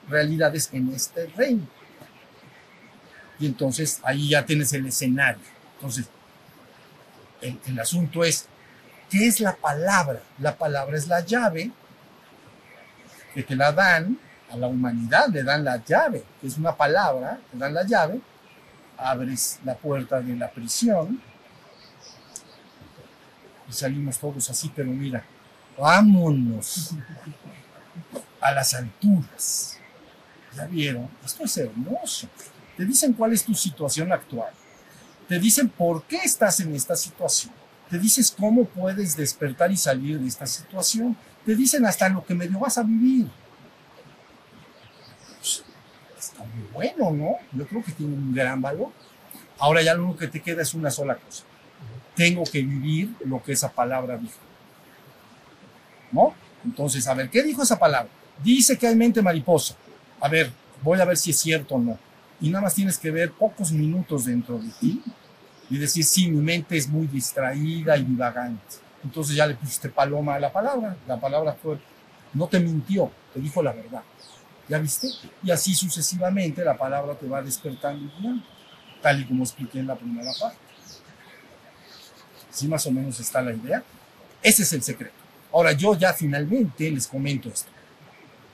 realidades 0.07 0.69
en 0.73 0.93
este 0.93 1.27
reino. 1.27 1.67
Y 3.39 3.45
entonces 3.45 4.01
ahí 4.03 4.29
ya 4.29 4.45
tienes 4.45 4.71
el 4.73 4.85
escenario. 4.85 5.43
Entonces, 5.75 6.09
el, 7.41 7.57
el 7.65 7.79
asunto 7.79 8.23
es, 8.23 8.47
¿qué 9.09 9.27
es 9.27 9.39
la 9.39 9.55
palabra? 9.55 10.21
La 10.39 10.55
palabra 10.55 10.97
es 10.97 11.07
la 11.07 11.21
llave 11.21 11.71
que 13.33 13.43
te 13.43 13.55
la 13.55 13.71
dan 13.71 14.17
a 14.51 14.57
la 14.57 14.67
humanidad, 14.67 15.27
le 15.29 15.43
dan 15.43 15.63
la 15.63 15.83
llave, 15.83 16.23
que 16.41 16.47
es 16.47 16.57
una 16.57 16.75
palabra, 16.75 17.39
te 17.51 17.57
dan 17.57 17.73
la 17.73 17.83
llave 17.83 18.21
abres 18.99 19.59
la 19.63 19.75
puerta 19.75 20.19
de 20.21 20.35
la 20.35 20.49
prisión 20.49 21.21
y 23.67 23.73
salimos 23.73 24.17
todos 24.17 24.49
así, 24.49 24.71
pero 24.75 24.89
mira, 24.89 25.23
vámonos 25.77 26.91
a 28.41 28.51
las 28.51 28.73
alturas. 28.73 29.77
¿Ya 30.55 30.65
vieron? 30.65 31.07
Esto 31.23 31.43
es 31.43 31.57
hermoso. 31.57 32.27
Te 32.75 32.83
dicen 32.83 33.13
cuál 33.13 33.33
es 33.33 33.43
tu 33.43 33.53
situación 33.53 34.11
actual. 34.11 34.51
Te 35.27 35.37
dicen 35.39 35.69
por 35.69 36.03
qué 36.03 36.17
estás 36.17 36.59
en 36.61 36.75
esta 36.75 36.95
situación. 36.95 37.53
Te 37.89 37.97
dices 37.97 38.35
cómo 38.37 38.65
puedes 38.65 39.17
despertar 39.17 39.71
y 39.71 39.77
salir 39.77 40.19
de 40.19 40.27
esta 40.27 40.45
situación. 40.45 41.17
Te 41.45 41.55
dicen 41.55 41.85
hasta 41.85 42.09
lo 42.09 42.23
que 42.25 42.35
medio 42.35 42.59
vas 42.59 42.77
a 42.77 42.83
vivir 42.83 43.27
está 46.19 46.43
muy 46.43 46.67
bueno, 46.73 47.11
¿no? 47.11 47.57
Yo 47.57 47.65
creo 47.67 47.83
que 47.83 47.91
tiene 47.91 48.13
un 48.13 48.33
gran 48.33 48.61
valor. 48.61 48.89
Ahora 49.57 49.81
ya 49.81 49.93
lo 49.93 50.03
único 50.03 50.19
que 50.19 50.27
te 50.27 50.41
queda 50.41 50.61
es 50.61 50.73
una 50.73 50.91
sola 50.91 51.15
cosa. 51.15 51.43
Tengo 52.15 52.43
que 52.43 52.61
vivir 52.61 53.15
lo 53.25 53.41
que 53.41 53.53
esa 53.53 53.71
palabra 53.71 54.17
dijo. 54.17 54.39
¿no? 56.11 56.33
Entonces, 56.65 57.07
a 57.07 57.13
ver, 57.13 57.29
¿qué 57.29 57.43
dijo 57.43 57.63
esa 57.63 57.77
palabra? 57.77 58.09
Dice 58.43 58.77
que 58.77 58.87
hay 58.87 58.95
mente 58.95 59.21
mariposa. 59.21 59.75
A 60.19 60.27
ver, 60.27 60.51
voy 60.81 60.99
a 60.99 61.05
ver 61.05 61.17
si 61.17 61.31
es 61.31 61.39
cierto 61.39 61.75
o 61.75 61.79
no. 61.79 61.97
Y 62.41 62.49
nada 62.49 62.63
más 62.63 62.73
tienes 62.73 62.97
que 62.97 63.11
ver 63.11 63.31
pocos 63.31 63.71
minutos 63.71 64.25
dentro 64.25 64.57
de 64.59 64.69
ti 64.79 65.03
y 65.69 65.77
decir, 65.77 66.03
sí, 66.03 66.29
mi 66.29 66.41
mente 66.41 66.77
es 66.77 66.87
muy 66.87 67.07
distraída 67.07 67.95
y 67.97 68.03
divagante. 68.03 68.77
Entonces 69.03 69.35
ya 69.35 69.45
le 69.45 69.55
pusiste 69.55 69.89
paloma 69.89 70.35
a 70.35 70.39
la 70.39 70.51
palabra. 70.51 70.95
La 71.07 71.19
palabra 71.19 71.53
fue, 71.53 71.77
no 72.33 72.47
te 72.47 72.59
mintió, 72.59 73.11
te 73.33 73.39
dijo 73.39 73.61
la 73.61 73.71
verdad. 73.71 74.01
¿Ya 74.67 74.77
viste? 74.77 75.07
Y 75.43 75.51
así 75.51 75.73
sucesivamente 75.73 76.63
la 76.63 76.77
palabra 76.77 77.15
te 77.15 77.27
va 77.27 77.41
despertando 77.41 78.05
y 78.19 78.43
tal 79.01 79.21
y 79.21 79.25
como 79.25 79.43
expliqué 79.43 79.79
en 79.79 79.87
la 79.87 79.95
primera 79.95 80.31
parte. 80.39 80.57
¿Sí 82.51 82.67
más 82.67 82.85
o 82.85 82.91
menos 82.91 83.19
está 83.19 83.41
la 83.41 83.53
idea? 83.53 83.83
Ese 84.41 84.63
es 84.63 84.73
el 84.73 84.83
secreto. 84.83 85.15
Ahora 85.51 85.71
yo 85.71 85.95
ya 85.95 86.13
finalmente 86.13 86.89
les 86.91 87.07
comento 87.07 87.49
esto. 87.49 87.71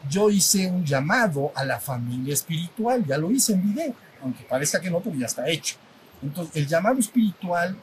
Yo 0.09 0.29
hice 0.29 0.67
un 0.67 0.85
llamado 0.85 1.51
a 1.55 1.65
la 1.65 1.79
familia 1.79 2.33
espiritual, 2.33 3.03
ya 3.05 3.17
lo 3.17 3.31
hice 3.31 3.53
en 3.53 3.73
video, 3.73 3.95
aunque 4.21 4.43
parezca 4.43 4.79
que 4.79 4.89
no, 4.89 4.99
pero 4.99 5.15
ya 5.15 5.25
está 5.25 5.47
hecho. 5.49 5.75
Entonces, 6.21 6.55
el 6.55 6.67
llamado 6.67 6.99
espiritual, 6.99 7.75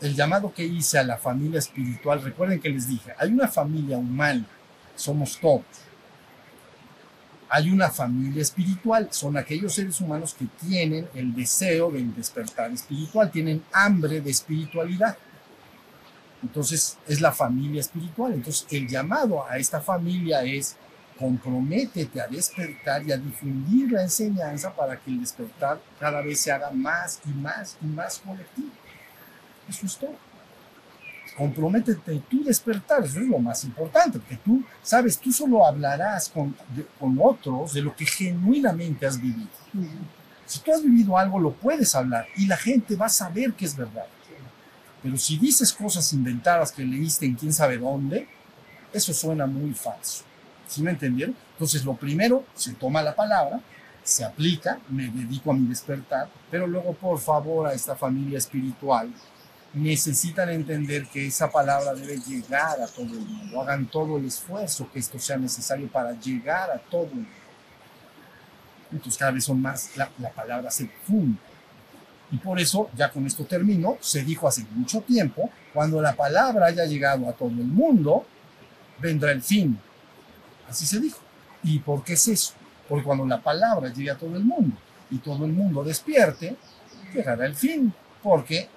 el 0.00 0.14
llamado 0.14 0.52
que 0.52 0.64
hice 0.64 0.98
a 0.98 1.04
la 1.04 1.16
familia 1.16 1.58
espiritual, 1.58 2.22
recuerden 2.22 2.60
que 2.60 2.68
les 2.68 2.88
dije, 2.88 3.12
hay 3.18 3.30
una 3.32 3.48
familia 3.48 3.96
humana, 3.96 4.46
somos 4.94 5.38
todos. 5.38 5.64
Hay 7.48 7.70
una 7.70 7.90
familia 7.90 8.42
espiritual, 8.42 9.08
son 9.12 9.36
aquellos 9.36 9.72
seres 9.74 10.00
humanos 10.00 10.34
que 10.34 10.46
tienen 10.66 11.08
el 11.14 11.32
deseo 11.34 11.90
del 11.92 12.14
despertar 12.14 12.72
espiritual, 12.72 13.30
tienen 13.30 13.62
hambre 13.72 14.20
de 14.20 14.30
espiritualidad. 14.30 15.16
Entonces 16.42 16.98
es 17.06 17.20
la 17.20 17.32
familia 17.32 17.80
espiritual. 17.80 18.32
Entonces 18.32 18.66
el 18.70 18.88
llamado 18.88 19.46
a 19.46 19.58
esta 19.58 19.80
familia 19.80 20.42
es 20.42 20.76
comprométete 21.18 22.20
a 22.20 22.26
despertar 22.26 23.02
y 23.06 23.12
a 23.12 23.16
difundir 23.16 23.90
la 23.92 24.02
enseñanza 24.02 24.74
para 24.74 24.98
que 24.98 25.10
el 25.10 25.20
despertar 25.20 25.80
cada 25.98 26.20
vez 26.20 26.40
se 26.40 26.52
haga 26.52 26.70
más 26.70 27.20
y 27.24 27.30
más 27.30 27.76
y 27.82 27.86
más 27.86 28.18
colectivo. 28.18 28.70
Eso 29.68 29.86
es 29.86 29.96
todo. 29.96 30.16
Comprométete 31.36 32.22
tú 32.30 32.42
despertar, 32.44 33.04
eso 33.04 33.20
es 33.20 33.26
lo 33.26 33.38
más 33.38 33.62
importante, 33.64 34.18
porque 34.18 34.36
tú, 34.36 34.64
sabes, 34.82 35.18
tú 35.18 35.30
solo 35.30 35.66
hablarás 35.66 36.30
con, 36.30 36.56
con 36.98 37.18
otros 37.20 37.74
de 37.74 37.82
lo 37.82 37.94
que 37.94 38.06
genuinamente 38.06 39.06
has 39.06 39.20
vivido. 39.20 39.48
Si 40.46 40.60
tú 40.60 40.72
has 40.72 40.82
vivido 40.82 41.18
algo, 41.18 41.38
lo 41.38 41.52
puedes 41.52 41.94
hablar 41.94 42.26
y 42.36 42.46
la 42.46 42.56
gente 42.56 42.96
va 42.96 43.06
a 43.06 43.10
saber 43.10 43.52
que 43.52 43.66
es 43.66 43.76
verdad. 43.76 44.06
Pero 45.02 45.18
si 45.18 45.36
dices 45.36 45.72
cosas 45.72 46.10
inventadas 46.14 46.72
que 46.72 46.84
leíste 46.84 47.26
en 47.26 47.34
quién 47.34 47.52
sabe 47.52 47.76
dónde, 47.76 48.26
eso 48.92 49.12
suena 49.12 49.46
muy 49.46 49.74
falso. 49.74 50.24
¿Sí 50.66 50.82
me 50.82 50.90
entendieron? 50.90 51.34
Entonces, 51.52 51.84
lo 51.84 51.94
primero, 51.94 52.44
se 52.54 52.74
toma 52.74 53.02
la 53.02 53.14
palabra, 53.14 53.60
se 54.02 54.24
aplica, 54.24 54.78
me 54.88 55.08
dedico 55.08 55.50
a 55.50 55.54
mi 55.54 55.68
despertar, 55.68 56.28
pero 56.50 56.66
luego, 56.66 56.92
por 56.92 57.18
favor, 57.18 57.66
a 57.66 57.72
esta 57.72 57.96
familia 57.96 58.38
espiritual, 58.38 59.12
necesitan 59.74 60.48
entender 60.50 61.06
que 61.06 61.26
esa 61.26 61.50
palabra 61.50 61.94
debe 61.94 62.18
llegar 62.18 62.80
a 62.80 62.86
todo 62.86 63.06
el 63.06 63.20
mundo. 63.20 63.60
Hagan 63.60 63.86
todo 63.86 64.16
el 64.16 64.26
esfuerzo 64.26 64.88
que 64.92 64.98
esto 64.98 65.18
sea 65.18 65.36
necesario 65.36 65.88
para 65.88 66.12
llegar 66.12 66.70
a 66.70 66.78
todo 66.78 67.04
el 67.04 67.14
mundo. 67.14 67.30
Entonces, 68.92 69.18
cada 69.18 69.32
vez 69.32 69.44
son 69.44 69.60
más, 69.60 69.96
la, 69.96 70.08
la 70.18 70.30
palabra 70.30 70.70
se 70.70 70.84
difunde. 70.84 71.38
Y 72.30 72.38
por 72.38 72.58
eso, 72.58 72.90
ya 72.96 73.10
con 73.10 73.26
esto 73.26 73.44
termino, 73.44 73.98
se 74.00 74.24
dijo 74.24 74.48
hace 74.48 74.64
mucho 74.70 75.00
tiempo, 75.00 75.50
cuando 75.72 76.00
la 76.00 76.14
palabra 76.14 76.66
haya 76.66 76.84
llegado 76.84 77.28
a 77.28 77.32
todo 77.32 77.50
el 77.50 77.56
mundo, 77.56 78.26
vendrá 78.98 79.30
el 79.30 79.42
fin. 79.42 79.78
Así 80.68 80.86
se 80.86 81.00
dijo. 81.00 81.18
¿Y 81.62 81.78
por 81.80 82.04
qué 82.04 82.14
es 82.14 82.28
eso? 82.28 82.54
Porque 82.88 83.04
cuando 83.04 83.26
la 83.26 83.40
palabra 83.40 83.92
llegue 83.92 84.10
a 84.10 84.16
todo 84.16 84.36
el 84.36 84.44
mundo 84.44 84.76
y 85.10 85.18
todo 85.18 85.44
el 85.44 85.52
mundo 85.52 85.82
despierte, 85.82 86.56
llegará 87.12 87.46
el 87.46 87.54
fin, 87.54 87.92
porque 88.22 88.68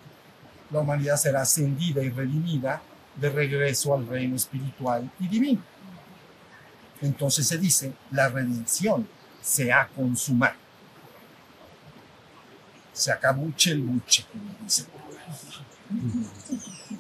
la 0.72 0.80
humanidad 0.80 1.18
será 1.18 1.42
ascendida 1.42 2.04
y 2.04 2.10
redimida 2.10 2.82
de 3.16 3.30
regreso 3.30 3.94
al 3.94 4.08
reino 4.08 4.36
espiritual 4.36 5.10
y 5.20 5.28
divino. 5.28 5.62
Entonces 7.02 7.48
se 7.48 7.58
dice, 7.58 7.94
la 8.12 8.30
redención 8.30 9.08
se 9.42 9.72
ha 9.72 9.88
consumado. 9.88 10.56
Se 12.94 13.12
acabó 13.12 13.48
el 13.66 13.82
buche, 13.82 14.26
como 14.32 14.44
dice. 14.64 14.86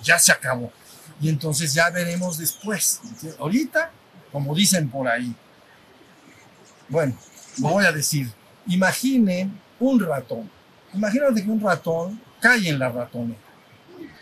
Ya 0.02 0.18
se 0.18 0.32
acabó. 0.32 0.72
Y 1.20 1.28
entonces 1.28 1.74
ya 1.74 1.90
veremos 1.90 2.38
después. 2.38 3.02
Ahorita 3.38 3.92
como 4.32 4.56
dicen 4.56 4.90
por 4.90 5.08
ahí. 5.08 5.34
Bueno, 6.88 7.16
voy 7.58 7.86
a 7.86 7.92
decir, 7.92 8.32
imaginen 8.68 9.60
un 9.80 10.00
ratón. 10.00 10.50
Imagínate 10.94 11.44
que 11.44 11.50
un 11.50 11.62
ratón 11.62 12.20
cae 12.40 12.70
en 12.70 12.80
la 12.80 12.90
ratonera. 12.90 13.40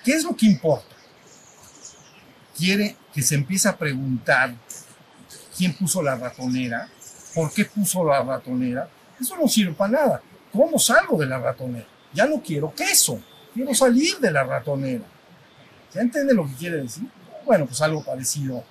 ¿Qué 0.04 0.13
es 0.13 0.24
lo 0.24 0.36
que 0.36 0.46
importa? 0.46 0.96
Quiere 2.58 2.96
que 3.13 3.22
se 3.22 3.36
empiece 3.36 3.67
a 3.67 3.78
preguntar 3.78 4.54
quién 5.56 5.74
puso 5.74 6.02
la 6.02 6.15
ratonera, 6.15 6.89
por 7.34 7.52
qué 7.54 7.65
puso 7.65 8.04
la 8.04 8.22
ratonera. 8.22 8.89
Eso 9.20 9.36
no 9.38 9.48
sirve 9.48 9.74
para 9.74 9.91
nada. 9.91 10.22
¿Cómo 10.52 10.80
salgo 10.80 11.17
de 11.17 11.26
la 11.26 11.39
ratonera? 11.39 11.86
Ya 12.13 12.26
no 12.26 12.41
quiero 12.41 12.74
queso, 12.74 13.22
quiero 13.54 13.74
salir 13.74 14.17
de 14.20 14.32
la 14.32 14.43
ratonera. 14.43 15.04
¿Ya 15.93 16.02
entiende 16.02 16.34
lo 16.34 16.48
que 16.48 16.54
quiere 16.54 16.78
decir? 16.78 17.08
Bueno, 17.46 17.65
pues 17.65 17.82
algo 17.82 18.04
parecido 18.04 18.63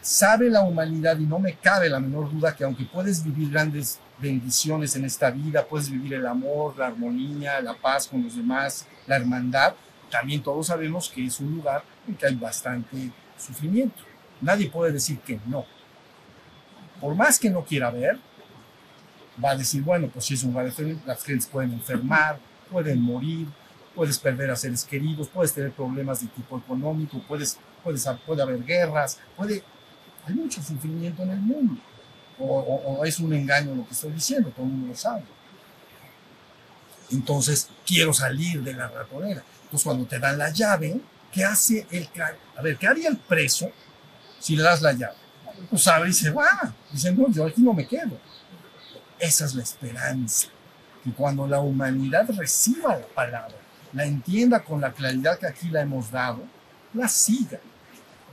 sabe 0.00 0.48
la 0.48 0.62
humanidad 0.62 1.18
y 1.18 1.26
no 1.26 1.38
me 1.38 1.54
cabe 1.54 1.88
la 1.88 2.00
menor 2.00 2.30
duda 2.30 2.54
que 2.54 2.64
aunque 2.64 2.84
puedes 2.84 3.22
vivir 3.22 3.50
grandes 3.50 3.98
bendiciones 4.18 4.96
en 4.96 5.04
esta 5.04 5.30
vida, 5.30 5.66
puedes 5.66 5.90
vivir 5.90 6.14
el 6.14 6.26
amor, 6.26 6.76
la 6.76 6.86
armonía, 6.86 7.60
la 7.60 7.74
paz 7.74 8.06
con 8.06 8.22
los 8.22 8.36
demás, 8.36 8.86
la 9.06 9.16
hermandad, 9.16 9.74
también 10.10 10.42
todos 10.42 10.66
sabemos 10.66 11.08
que 11.08 11.24
es 11.24 11.40
un 11.40 11.56
lugar 11.56 11.82
en 12.06 12.14
que 12.14 12.26
hay 12.26 12.34
bastante 12.34 13.10
sufrimiento. 13.38 14.02
Nadie 14.40 14.68
puede 14.68 14.92
decir 14.92 15.18
que 15.20 15.38
no. 15.46 15.64
Por 17.00 17.14
más 17.14 17.38
que 17.38 17.48
no 17.48 17.64
quiera 17.64 17.90
ver, 17.90 18.18
va 19.42 19.50
a 19.50 19.56
decir, 19.56 19.82
bueno, 19.82 20.08
pues 20.12 20.26
si 20.26 20.34
es 20.34 20.42
un 20.42 20.50
lugar 20.50 20.72
de 20.72 20.96
las 21.06 21.24
gentes 21.24 21.46
pueden 21.46 21.72
enfermar, 21.72 22.38
pueden 22.70 23.00
morir, 23.00 23.46
puedes 23.94 24.18
perder 24.18 24.50
a 24.50 24.56
seres 24.56 24.84
queridos, 24.84 25.28
puedes 25.28 25.52
tener 25.52 25.72
problemas 25.72 26.20
de 26.20 26.28
tipo 26.28 26.58
económico, 26.58 27.22
puedes, 27.26 27.58
puedes, 27.82 28.06
puede 28.26 28.42
haber 28.42 28.62
guerras, 28.64 29.18
puede 29.36 29.62
hay 30.26 30.34
mucho 30.34 30.62
sufrimiento 30.62 31.22
en 31.22 31.30
el 31.30 31.40
mundo. 31.40 31.80
O, 32.38 33.02
es 33.04 33.18
un 33.20 33.32
engaño 33.34 33.74
lo 33.74 33.86
que 33.86 33.92
estoy 33.92 34.12
diciendo, 34.12 34.50
todo 34.50 34.64
el 34.64 34.72
mundo 34.72 34.88
lo 34.88 34.96
sabe. 34.96 35.22
Entonces, 37.10 37.68
quiero 37.84 38.12
salir 38.14 38.62
de 38.62 38.72
la 38.72 38.88
ratonera. 38.88 39.42
Entonces, 39.64 39.84
cuando 39.84 40.06
te 40.06 40.18
dan 40.18 40.38
la 40.38 40.50
llave, 40.50 41.00
¿qué 41.32 41.44
hace 41.44 41.86
el... 41.90 42.08
A 42.56 42.62
ver, 42.62 42.78
¿qué 42.78 42.86
haría 42.86 43.08
el 43.08 43.18
preso 43.18 43.70
si 44.38 44.56
le 44.56 44.62
das 44.62 44.80
la 44.80 44.92
llave? 44.92 45.16
Pues 45.68 45.86
abre 45.88 46.10
y 46.10 46.12
se 46.12 46.30
va. 46.30 46.72
Dice, 46.90 47.12
no, 47.12 47.30
yo 47.30 47.46
aquí 47.46 47.60
no 47.60 47.74
me 47.74 47.86
quedo. 47.86 48.18
Esa 49.18 49.44
es 49.44 49.54
la 49.54 49.62
esperanza. 49.62 50.48
Que 51.04 51.12
cuando 51.12 51.46
la 51.46 51.60
humanidad 51.60 52.28
reciba 52.36 52.96
la 52.96 53.06
palabra, 53.06 53.56
la 53.92 54.04
entienda 54.04 54.60
con 54.60 54.80
la 54.80 54.92
claridad 54.92 55.38
que 55.38 55.46
aquí 55.46 55.68
la 55.68 55.82
hemos 55.82 56.10
dado, 56.10 56.42
la 56.94 57.08
siga. 57.08 57.60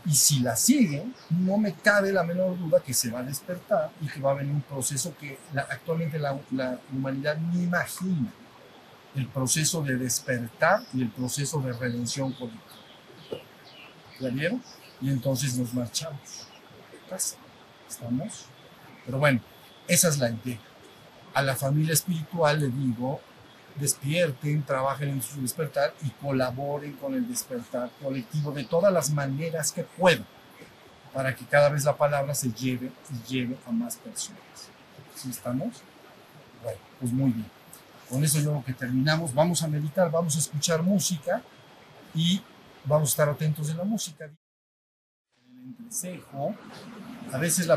Y 0.08 0.16
si 0.16 0.40
la 0.40 0.56
sigue, 0.56 1.06
no 1.30 1.58
me 1.58 1.74
cabe 1.74 2.14
la 2.14 2.24
menor 2.24 2.58
duda 2.58 2.82
que 2.82 2.94
se 2.94 3.12
va 3.12 3.20
a 3.20 3.24
despertar 3.24 3.92
y 4.02 4.08
que 4.08 4.22
va 4.22 4.32
a 4.32 4.36
venir 4.36 4.54
un 4.54 4.62
proceso 4.62 5.14
que 5.18 5.38
actualmente 5.70 6.18
la, 6.18 6.40
humanidad 6.94 7.38
ni 7.38 7.64
imagina. 7.64 8.32
El 9.14 9.28
proceso 9.28 9.82
de 9.84 9.98
despertar 9.98 10.82
y 10.94 11.02
el 11.02 11.10
proceso 11.10 11.60
de 11.60 11.74
redención 11.74 12.32
colectiva. 12.32 12.64
¿Ya 14.22 14.30
vieron? 14.30 14.64
Y 15.02 15.10
entonces 15.10 15.58
nos 15.58 15.74
marchamos. 15.74 16.48
¿Estamos? 17.90 18.46
Pero 19.06 19.18
bueno, 19.20 19.42
esa 19.90 20.08
es 20.08 20.20
la 20.20 20.30
idea. 20.30 20.60
A 21.34 21.42
la 21.42 21.56
familia 21.56 21.94
espiritual 21.94 22.62
le 22.62 22.70
digo, 22.70 23.20
despierten, 23.80 24.64
trabajen 24.64 25.10
en 25.10 25.22
su 25.22 25.42
despertar 25.42 25.94
y 26.04 26.10
colaboren 26.10 26.94
con 26.94 27.14
el 27.14 27.28
despertar 27.28 27.90
colectivo 28.02 28.52
de 28.52 28.64
todas 28.64 28.92
las 28.92 29.10
maneras 29.12 29.72
que 29.72 29.84
puedan 29.84 30.26
para 31.14 31.36
que 31.36 31.46
cada 31.46 31.70
vez 31.70 31.84
la 31.84 31.98
palabra 31.98 32.36
se 32.36 32.52
lleve 32.52 32.92
y 33.10 33.34
lleve 33.34 33.58
a 33.66 33.72
más 33.72 33.98
personas. 33.98 34.70
¿Sí 35.16 35.30
estamos? 35.30 35.82
Bueno, 36.62 36.80
pues 37.00 37.12
muy 37.12 37.32
bien. 37.32 37.50
Con 38.10 38.24
eso 38.24 38.40
yo 38.40 38.52
creo 38.52 38.66
que 38.66 38.74
terminamos. 38.74 39.34
Vamos 39.34 39.64
a 39.64 39.68
meditar, 39.68 40.12
vamos 40.12 40.36
a 40.36 40.40
escuchar 40.40 40.84
música 40.84 41.42
y 42.14 42.42
vamos 42.86 43.10
a 43.10 43.12
estar 43.12 43.30
atentos 43.30 43.68
de 43.68 43.74
la 43.74 43.84
música. 43.84 44.26
El 44.26 45.58
entrecejo, 45.60 46.56
a 47.32 47.38
veces 47.38 47.70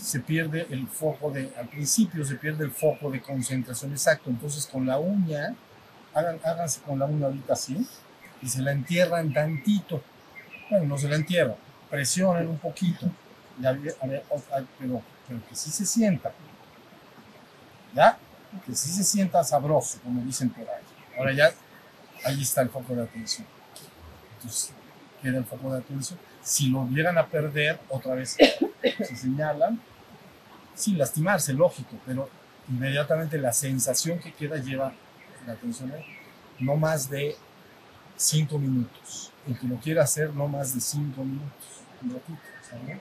se 0.00 0.20
pierde 0.20 0.66
el 0.70 0.86
foco 0.86 1.30
de, 1.30 1.52
al 1.58 1.68
principio 1.68 2.24
se 2.24 2.36
pierde 2.36 2.64
el 2.64 2.70
foco 2.70 3.10
de 3.10 3.20
concentración 3.20 3.92
exacto, 3.92 4.30
entonces 4.30 4.66
con 4.66 4.86
la 4.86 4.98
uña, 4.98 5.54
hagan, 6.14 6.38
háganse 6.44 6.80
con 6.82 6.98
la 6.98 7.06
uña 7.06 7.26
ahorita 7.26 7.52
así, 7.52 7.86
y 8.42 8.48
se 8.48 8.60
la 8.60 8.72
entierran 8.72 9.32
tantito, 9.32 10.02
bueno, 10.70 10.86
no 10.86 10.98
se 10.98 11.08
la 11.08 11.16
entierran, 11.16 11.56
presionen 11.90 12.48
un 12.48 12.58
poquito, 12.58 13.10
pero, 13.60 15.02
pero 15.26 15.48
que 15.48 15.54
sí 15.54 15.70
se 15.70 15.84
sienta. 15.84 16.32
¿Ya? 17.94 18.18
Que 18.64 18.74
sí 18.74 18.90
se 18.90 19.02
sienta 19.02 19.42
sabroso, 19.42 19.98
como 20.02 20.22
dicen 20.22 20.50
por 20.50 20.62
ahí. 20.68 20.82
Ahora 21.18 21.32
ya, 21.32 21.50
ahí 22.24 22.42
está 22.42 22.62
el 22.62 22.70
foco 22.70 22.94
de 22.94 23.02
atención. 23.02 23.46
Entonces, 24.36 24.72
queda 25.22 25.38
el 25.38 25.44
foco 25.44 25.72
de 25.72 25.78
atención. 25.78 26.18
Si 26.42 26.68
lo 26.68 26.84
vieran 26.84 27.18
a 27.18 27.26
perder, 27.26 27.80
otra 27.88 28.14
vez 28.14 28.36
se 28.82 29.16
señalan, 29.16 29.80
sin 30.74 30.98
lastimarse, 30.98 31.52
lógico, 31.52 31.96
pero 32.06 32.28
inmediatamente 32.68 33.38
la 33.38 33.52
sensación 33.52 34.18
que 34.18 34.32
queda 34.32 34.56
lleva 34.58 34.92
la 35.46 35.52
atención. 35.54 35.92
No 36.60 36.76
más 36.76 37.08
de 37.08 37.36
cinco 38.16 38.58
minutos. 38.58 39.32
El 39.46 39.58
que 39.58 39.66
lo 39.66 39.76
quiera 39.76 40.02
hacer, 40.02 40.34
no 40.34 40.48
más 40.48 40.74
de 40.74 40.80
cinco 40.80 41.24
minutos. 41.24 41.82
Un 42.02 42.10
ratito, 42.12 42.38
¿sabes? 42.68 43.00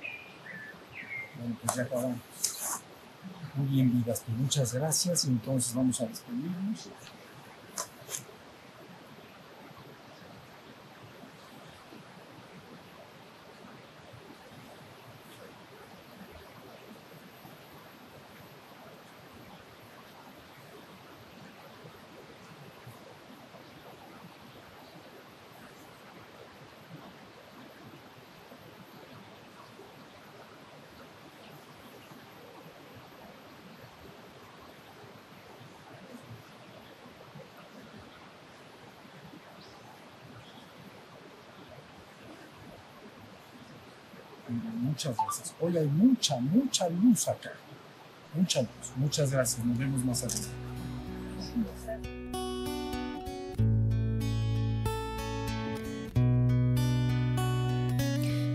Bueno, 1.37 1.57
pues 1.63 1.75
ya 1.75 1.83
acabamos. 1.83 2.19
Muy 3.55 3.67
bien, 3.67 3.91
vidas, 3.91 4.23
pues 4.25 4.37
muchas 4.37 4.73
gracias. 4.73 5.25
Entonces 5.25 5.73
vamos 5.73 5.99
a 6.01 6.05
despedirnos. 6.05 6.89
Muchas 44.49 45.15
gracias. 45.15 45.53
Hoy 45.59 45.77
hay 45.77 45.87
mucha, 45.87 46.39
mucha 46.39 46.89
luz 46.89 47.27
acá. 47.27 47.51
Mucha 48.33 48.61
luz. 48.61 48.69
Muchas 48.95 49.31
gracias. 49.31 49.65
Nos 49.65 49.77
vemos 49.77 50.03
más 50.05 50.23
adelante. 50.23 50.49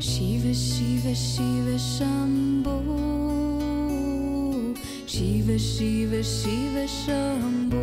Shiva 0.01 0.53
Shiva 0.53 1.13
Shiva 1.15 1.77
Shambho 1.79 2.77
Shiva 5.07 5.57
Shiva 5.59 6.23
Shiva 6.23 6.87
Shambho 6.87 7.82